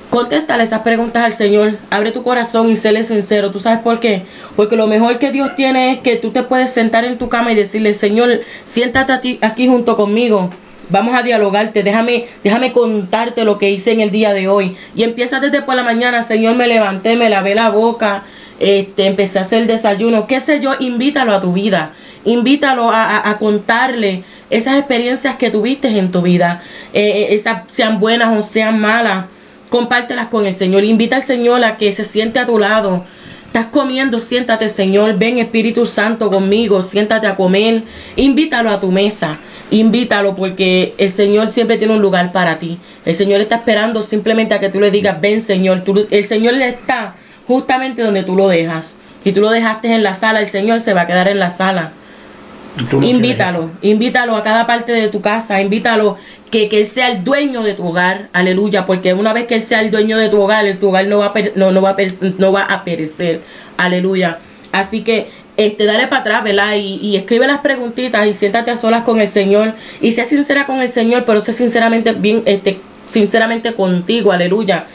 Contéstale 0.09 0.63
esas 0.63 0.81
preguntas 0.81 1.23
al 1.23 1.33
Señor. 1.33 1.77
Abre 1.91 2.11
tu 2.11 2.23
corazón 2.23 2.71
y 2.71 2.75
séle 2.75 3.03
sincero. 3.03 3.51
¿Tú 3.51 3.59
sabes 3.59 3.79
por 3.81 3.99
qué? 3.99 4.23
Porque 4.55 4.75
lo 4.75 4.87
mejor 4.87 5.19
que 5.19 5.31
Dios 5.31 5.55
tiene 5.55 5.93
es 5.93 5.99
que 5.99 6.15
tú 6.15 6.31
te 6.31 6.41
puedes 6.43 6.73
sentar 6.73 7.05
en 7.05 7.17
tu 7.17 7.29
cama 7.29 7.51
y 7.51 7.55
decirle, 7.55 7.93
Señor, 7.93 8.41
siéntate 8.65 9.37
aquí 9.41 9.67
junto 9.67 9.95
conmigo 9.95 10.49
Vamos 10.89 11.15
a 11.15 11.21
dialogarte, 11.21 11.83
déjame, 11.83 12.25
déjame 12.43 12.71
contarte 12.71 13.45
lo 13.45 13.59
que 13.59 13.69
hice 13.69 13.91
en 13.91 13.99
el 13.99 14.09
día 14.09 14.33
de 14.33 14.47
hoy. 14.47 14.75
Y 14.95 15.03
empieza 15.03 15.39
desde 15.39 15.61
por 15.61 15.75
la 15.75 15.83
mañana, 15.83 16.23
Señor, 16.23 16.55
me 16.55 16.67
levanté, 16.67 17.15
me 17.15 17.29
lavé 17.29 17.53
la 17.53 17.69
boca, 17.69 18.23
este, 18.59 19.05
empecé 19.05 19.39
a 19.39 19.43
hacer 19.43 19.61
el 19.61 19.67
desayuno, 19.67 20.25
qué 20.27 20.41
sé 20.41 20.59
yo, 20.59 20.73
invítalo 20.79 21.33
a 21.33 21.41
tu 21.41 21.53
vida, 21.53 21.93
invítalo 22.25 22.89
a, 22.91 23.37
contarle 23.39 24.23
esas 24.49 24.79
experiencias 24.79 25.35
que 25.35 25.51
tuviste 25.51 25.87
en 25.87 26.11
tu 26.11 26.21
vida, 26.23 26.61
eh, 26.93 27.01
eh, 27.01 27.27
esas 27.35 27.63
sean 27.67 27.99
buenas 27.99 28.37
o 28.37 28.41
sean 28.41 28.79
malas, 28.79 29.25
compártelas 29.69 30.27
con 30.27 30.47
el 30.47 30.55
Señor, 30.55 30.83
invita 30.83 31.17
al 31.17 31.23
Señor 31.23 31.63
a 31.63 31.77
que 31.77 31.93
se 31.93 32.03
siente 32.03 32.39
a 32.39 32.45
tu 32.45 32.57
lado. 32.57 33.05
Estás 33.49 33.65
comiendo, 33.65 34.19
siéntate 34.19 34.69
Señor, 34.69 35.17
ven 35.17 35.39
Espíritu 35.39 35.85
Santo 35.85 36.29
conmigo, 36.29 36.81
siéntate 36.81 37.27
a 37.27 37.35
comer, 37.35 37.83
invítalo 38.15 38.69
a 38.69 38.79
tu 38.79 38.91
mesa 38.91 39.39
invítalo 39.71 40.35
porque 40.35 40.93
el 40.97 41.09
Señor 41.09 41.51
siempre 41.51 41.77
tiene 41.77 41.93
un 41.93 42.01
lugar 42.01 42.31
para 42.31 42.59
ti. 42.59 42.77
El 43.05 43.13
Señor 43.13 43.41
está 43.41 43.55
esperando 43.55 44.01
simplemente 44.01 44.53
a 44.53 44.59
que 44.59 44.69
tú 44.69 44.79
le 44.79 44.91
digas, 44.91 45.19
ven 45.21 45.41
Señor. 45.41 45.83
el 46.09 46.25
Señor 46.25 46.55
está 46.55 47.15
justamente 47.47 48.01
donde 48.01 48.23
tú 48.23 48.35
lo 48.35 48.47
dejas. 48.47 48.95
Si 49.23 49.31
tú 49.31 49.41
lo 49.41 49.49
dejaste 49.49 49.93
en 49.93 50.03
la 50.03 50.13
sala, 50.13 50.39
el 50.39 50.47
Señor 50.47 50.81
se 50.81 50.93
va 50.93 51.01
a 51.01 51.07
quedar 51.07 51.27
en 51.27 51.39
la 51.39 51.49
sala. 51.49 51.91
Invítalo, 53.01 53.69
invítalo 53.81 54.35
a 54.35 54.43
cada 54.43 54.65
parte 54.65 54.91
de 54.91 55.07
tu 55.09 55.21
casa, 55.21 55.61
invítalo 55.61 56.17
que, 56.49 56.69
que, 56.69 56.79
Él 56.79 56.85
sea 56.85 57.09
el 57.09 57.23
dueño 57.23 57.61
de 57.63 57.73
tu 57.73 57.87
hogar, 57.87 58.29
aleluya, 58.33 58.85
porque 58.85 59.13
una 59.13 59.33
vez 59.33 59.47
que 59.47 59.55
Él 59.55 59.61
sea 59.61 59.81
el 59.81 59.91
dueño 59.91 60.17
de 60.17 60.29
tu 60.29 60.41
hogar, 60.41 60.65
tu 60.79 60.89
hogar 60.89 61.07
no 61.07 61.19
va 61.19 61.27
a, 61.27 61.33
no, 61.55 61.71
no 61.71 61.81
va 61.81 61.95
no 62.37 62.51
va 62.51 62.63
a 62.63 62.83
perecer, 62.83 63.41
aleluya. 63.77 64.39
Así 64.71 65.01
que 65.01 65.27
este, 65.59 65.83
dale 65.83 66.07
para 66.07 66.21
atrás, 66.21 66.43
¿verdad? 66.45 66.75
Y, 66.77 67.17
escribe 67.17 67.45
las 67.45 67.59
preguntitas 67.59 68.25
y 68.25 68.31
siéntate 68.31 68.71
a 68.71 68.77
solas 68.77 69.03
con 69.03 69.19
el 69.19 69.27
Señor 69.27 69.73
y 69.99 70.13
sé 70.13 70.23
sincera 70.23 70.65
con 70.65 70.79
el 70.79 70.87
Señor, 70.87 71.25
pero 71.25 71.41
sé 71.41 71.51
sinceramente 71.51 72.13
bien, 72.13 72.43
este, 72.45 72.77
sinceramente 73.05 73.73
contigo, 73.73 74.31
aleluya. 74.31 74.85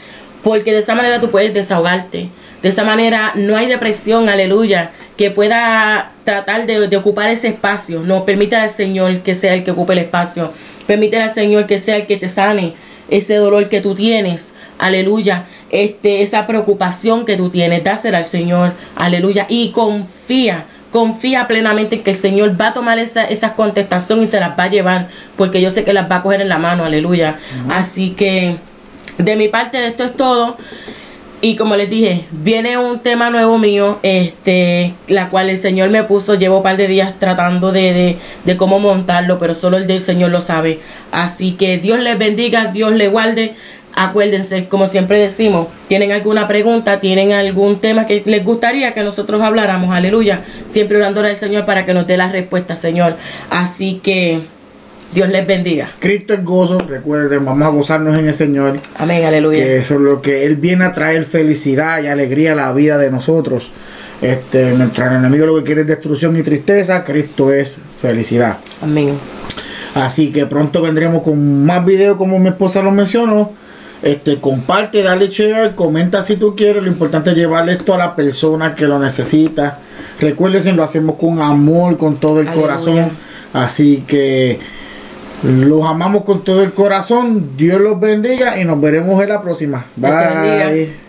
Porque 0.43 0.71
de 0.71 0.79
esa 0.79 0.95
manera 0.95 1.19
tú 1.19 1.29
puedes 1.29 1.53
desahogarte. 1.53 2.29
De 2.65 2.69
esa 2.69 2.83
manera 2.83 3.31
no 3.35 3.55
hay 3.55 3.67
depresión, 3.67 4.27
aleluya, 4.27 4.89
que 5.17 5.29
pueda 5.29 6.13
tratar 6.23 6.65
de, 6.65 6.97
ocupar 6.97 7.29
ese 7.29 7.49
espacio. 7.49 7.99
No, 7.99 8.25
permítele 8.25 8.63
al 8.63 8.71
Señor 8.71 9.19
que 9.19 9.35
sea 9.35 9.53
el 9.53 9.63
que 9.63 9.69
ocupe 9.69 9.93
el 9.93 9.99
espacio. 9.99 10.51
Permítele 10.87 11.25
al 11.25 11.29
Señor 11.29 11.67
que 11.67 11.77
sea 11.77 11.95
el 11.95 12.07
que 12.07 12.17
te 12.17 12.27
sane 12.27 12.73
ese 13.07 13.35
dolor 13.35 13.69
que 13.69 13.81
tú 13.81 13.93
tienes. 13.93 14.55
Aleluya 14.79 15.45
este, 15.69 16.23
esa 16.23 16.47
preocupación 16.47 17.23
que 17.23 17.37
tú 17.37 17.51
tienes, 17.51 17.83
dásela 17.83 18.17
al 18.17 18.25
Señor, 18.25 18.73
aleluya, 18.95 19.45
y 19.47 19.69
confía, 19.71 20.65
confía 20.91 21.45
plenamente 21.45 21.97
en 21.97 22.03
que 22.03 22.09
el 22.09 22.17
Señor 22.17 22.59
va 22.59 22.69
a 22.69 22.73
tomar 22.73 22.97
esa, 22.97 23.25
esa 23.25 23.53
contestación 23.53 24.23
y 24.23 24.25
se 24.25 24.39
las 24.39 24.57
va 24.57 24.63
a 24.63 24.69
llevar, 24.69 25.09
porque 25.37 25.61
yo 25.61 25.69
sé 25.69 25.83
que 25.83 25.93
las 25.93 26.09
va 26.09 26.15
a 26.15 26.23
coger 26.23 26.41
en 26.41 26.49
la 26.49 26.57
mano, 26.57 26.83
aleluya. 26.83 27.35
Así 27.69 28.15
que 28.17 28.55
de 29.19 29.35
mi 29.35 29.49
parte 29.49 29.85
esto 29.85 30.03
es 30.03 30.15
todo. 30.15 30.57
Y 31.41 31.57
como 31.57 31.75
les 31.75 31.89
dije, 31.89 32.25
viene 32.31 32.77
un 32.77 32.99
tema 32.99 33.29
nuevo 33.29 33.57
mío, 33.57 33.99
este, 34.03 34.93
la 35.07 35.29
cual 35.29 35.49
el 35.49 35.57
Señor 35.57 35.89
me 35.89 36.03
puso, 36.03 36.35
llevo 36.35 36.57
un 36.57 36.63
par 36.63 36.77
de 36.77 36.87
días 36.87 37.13
tratando 37.19 37.71
de, 37.71 37.93
de, 37.93 38.17
de 38.45 38.57
cómo 38.57 38.79
montarlo, 38.79 39.37
pero 39.37 39.53
solo 39.53 39.77
el 39.77 39.85
del 39.85 40.01
Señor 40.01 40.31
lo 40.31 40.41
sabe. 40.41 40.79
Así 41.11 41.51
que 41.51 41.77
Dios 41.77 41.99
les 41.99 42.17
bendiga, 42.17 42.71
Dios 42.71 42.93
les 42.93 43.11
guarde. 43.11 43.53
Acuérdense, 43.97 44.65
como 44.67 44.87
siempre 44.87 45.19
decimos, 45.19 45.67
tienen 45.87 46.11
alguna 46.11 46.49
pregunta, 46.49 46.99
tienen 46.99 47.31
algún 47.31 47.79
tema 47.79 48.05
que 48.05 48.23
les 48.25 48.43
gustaría 48.43 48.93
que 48.93 49.03
nosotros 49.03 49.41
habláramos, 49.41 49.95
aleluya. 49.95 50.41
Siempre 50.67 50.97
orando 50.97 51.21
al 51.21 51.35
Señor 51.37 51.65
para 51.65 51.85
que 51.85 51.93
nos 51.93 52.05
dé 52.05 52.17
la 52.17 52.29
respuesta, 52.29 52.75
Señor. 52.75 53.15
Así 53.49 54.01
que 54.03 54.41
Dios 55.15 55.29
les 55.29 55.47
bendiga. 55.47 55.89
Cristo 55.99 56.33
es 56.33 56.43
gozo, 56.43 56.77
recuerden, 56.77 57.45
vamos 57.45 57.65
a 57.65 57.69
gozarnos 57.69 58.19
en 58.19 58.27
el 58.27 58.33
Señor. 58.33 58.77
Amén, 58.97 59.23
aleluya. 59.23 59.63
Que 59.63 59.77
eso 59.77 59.95
es 59.95 60.01
lo 60.01 60.21
que 60.21 60.45
Él 60.45 60.57
viene 60.57 60.83
a 60.83 60.91
traer 60.91 61.23
felicidad 61.23 62.03
y 62.03 62.07
alegría 62.07 62.51
a 62.51 62.55
la 62.55 62.73
vida 62.73 62.97
de 62.97 63.09
nosotros. 63.09 63.71
Este, 64.21 64.73
mientras 64.73 65.09
el 65.11 65.19
enemigo 65.19 65.45
lo 65.45 65.57
que 65.57 65.63
quiere 65.63 65.81
es 65.81 65.87
destrucción 65.87 66.35
y 66.35 66.43
tristeza, 66.43 67.05
Cristo 67.05 67.53
es 67.53 67.77
felicidad. 68.01 68.57
Amén. 68.81 69.17
Así 69.93 70.33
que 70.33 70.45
pronto 70.45 70.81
vendremos 70.81 71.23
con 71.23 71.65
más 71.65 71.85
videos 71.85 72.17
como 72.17 72.37
mi 72.37 72.49
esposa 72.49 72.81
lo 72.81 72.91
mencionó 72.91 73.53
este, 74.01 74.39
comparte, 74.39 75.01
dale 75.01 75.29
share, 75.29 75.73
comenta 75.75 76.21
si 76.21 76.35
tú 76.35 76.55
quieres. 76.55 76.83
Lo 76.83 76.89
importante 76.89 77.31
es 77.31 77.37
llevarle 77.37 77.73
esto 77.73 77.93
a 77.93 77.97
la 77.97 78.15
persona 78.15 78.75
que 78.75 78.85
lo 78.85 78.99
necesita. 78.99 79.79
Recuerden, 80.19 80.75
lo 80.75 80.83
hacemos 80.83 81.15
con 81.17 81.41
amor, 81.41 81.97
con 81.97 82.17
todo 82.17 82.41
el 82.41 82.51
corazón. 82.51 83.11
Así 83.53 84.03
que 84.05 84.59
los 85.45 85.85
amamos 85.85 86.23
con 86.23 86.43
todo 86.43 86.63
el 86.63 86.73
corazón. 86.73 87.51
Dios 87.55 87.79
los 87.79 87.99
bendiga 87.99 88.59
y 88.59 88.65
nos 88.65 88.81
veremos 88.81 89.21
en 89.21 89.29
la 89.29 89.41
próxima. 89.41 89.85
Bye. 89.95 91.04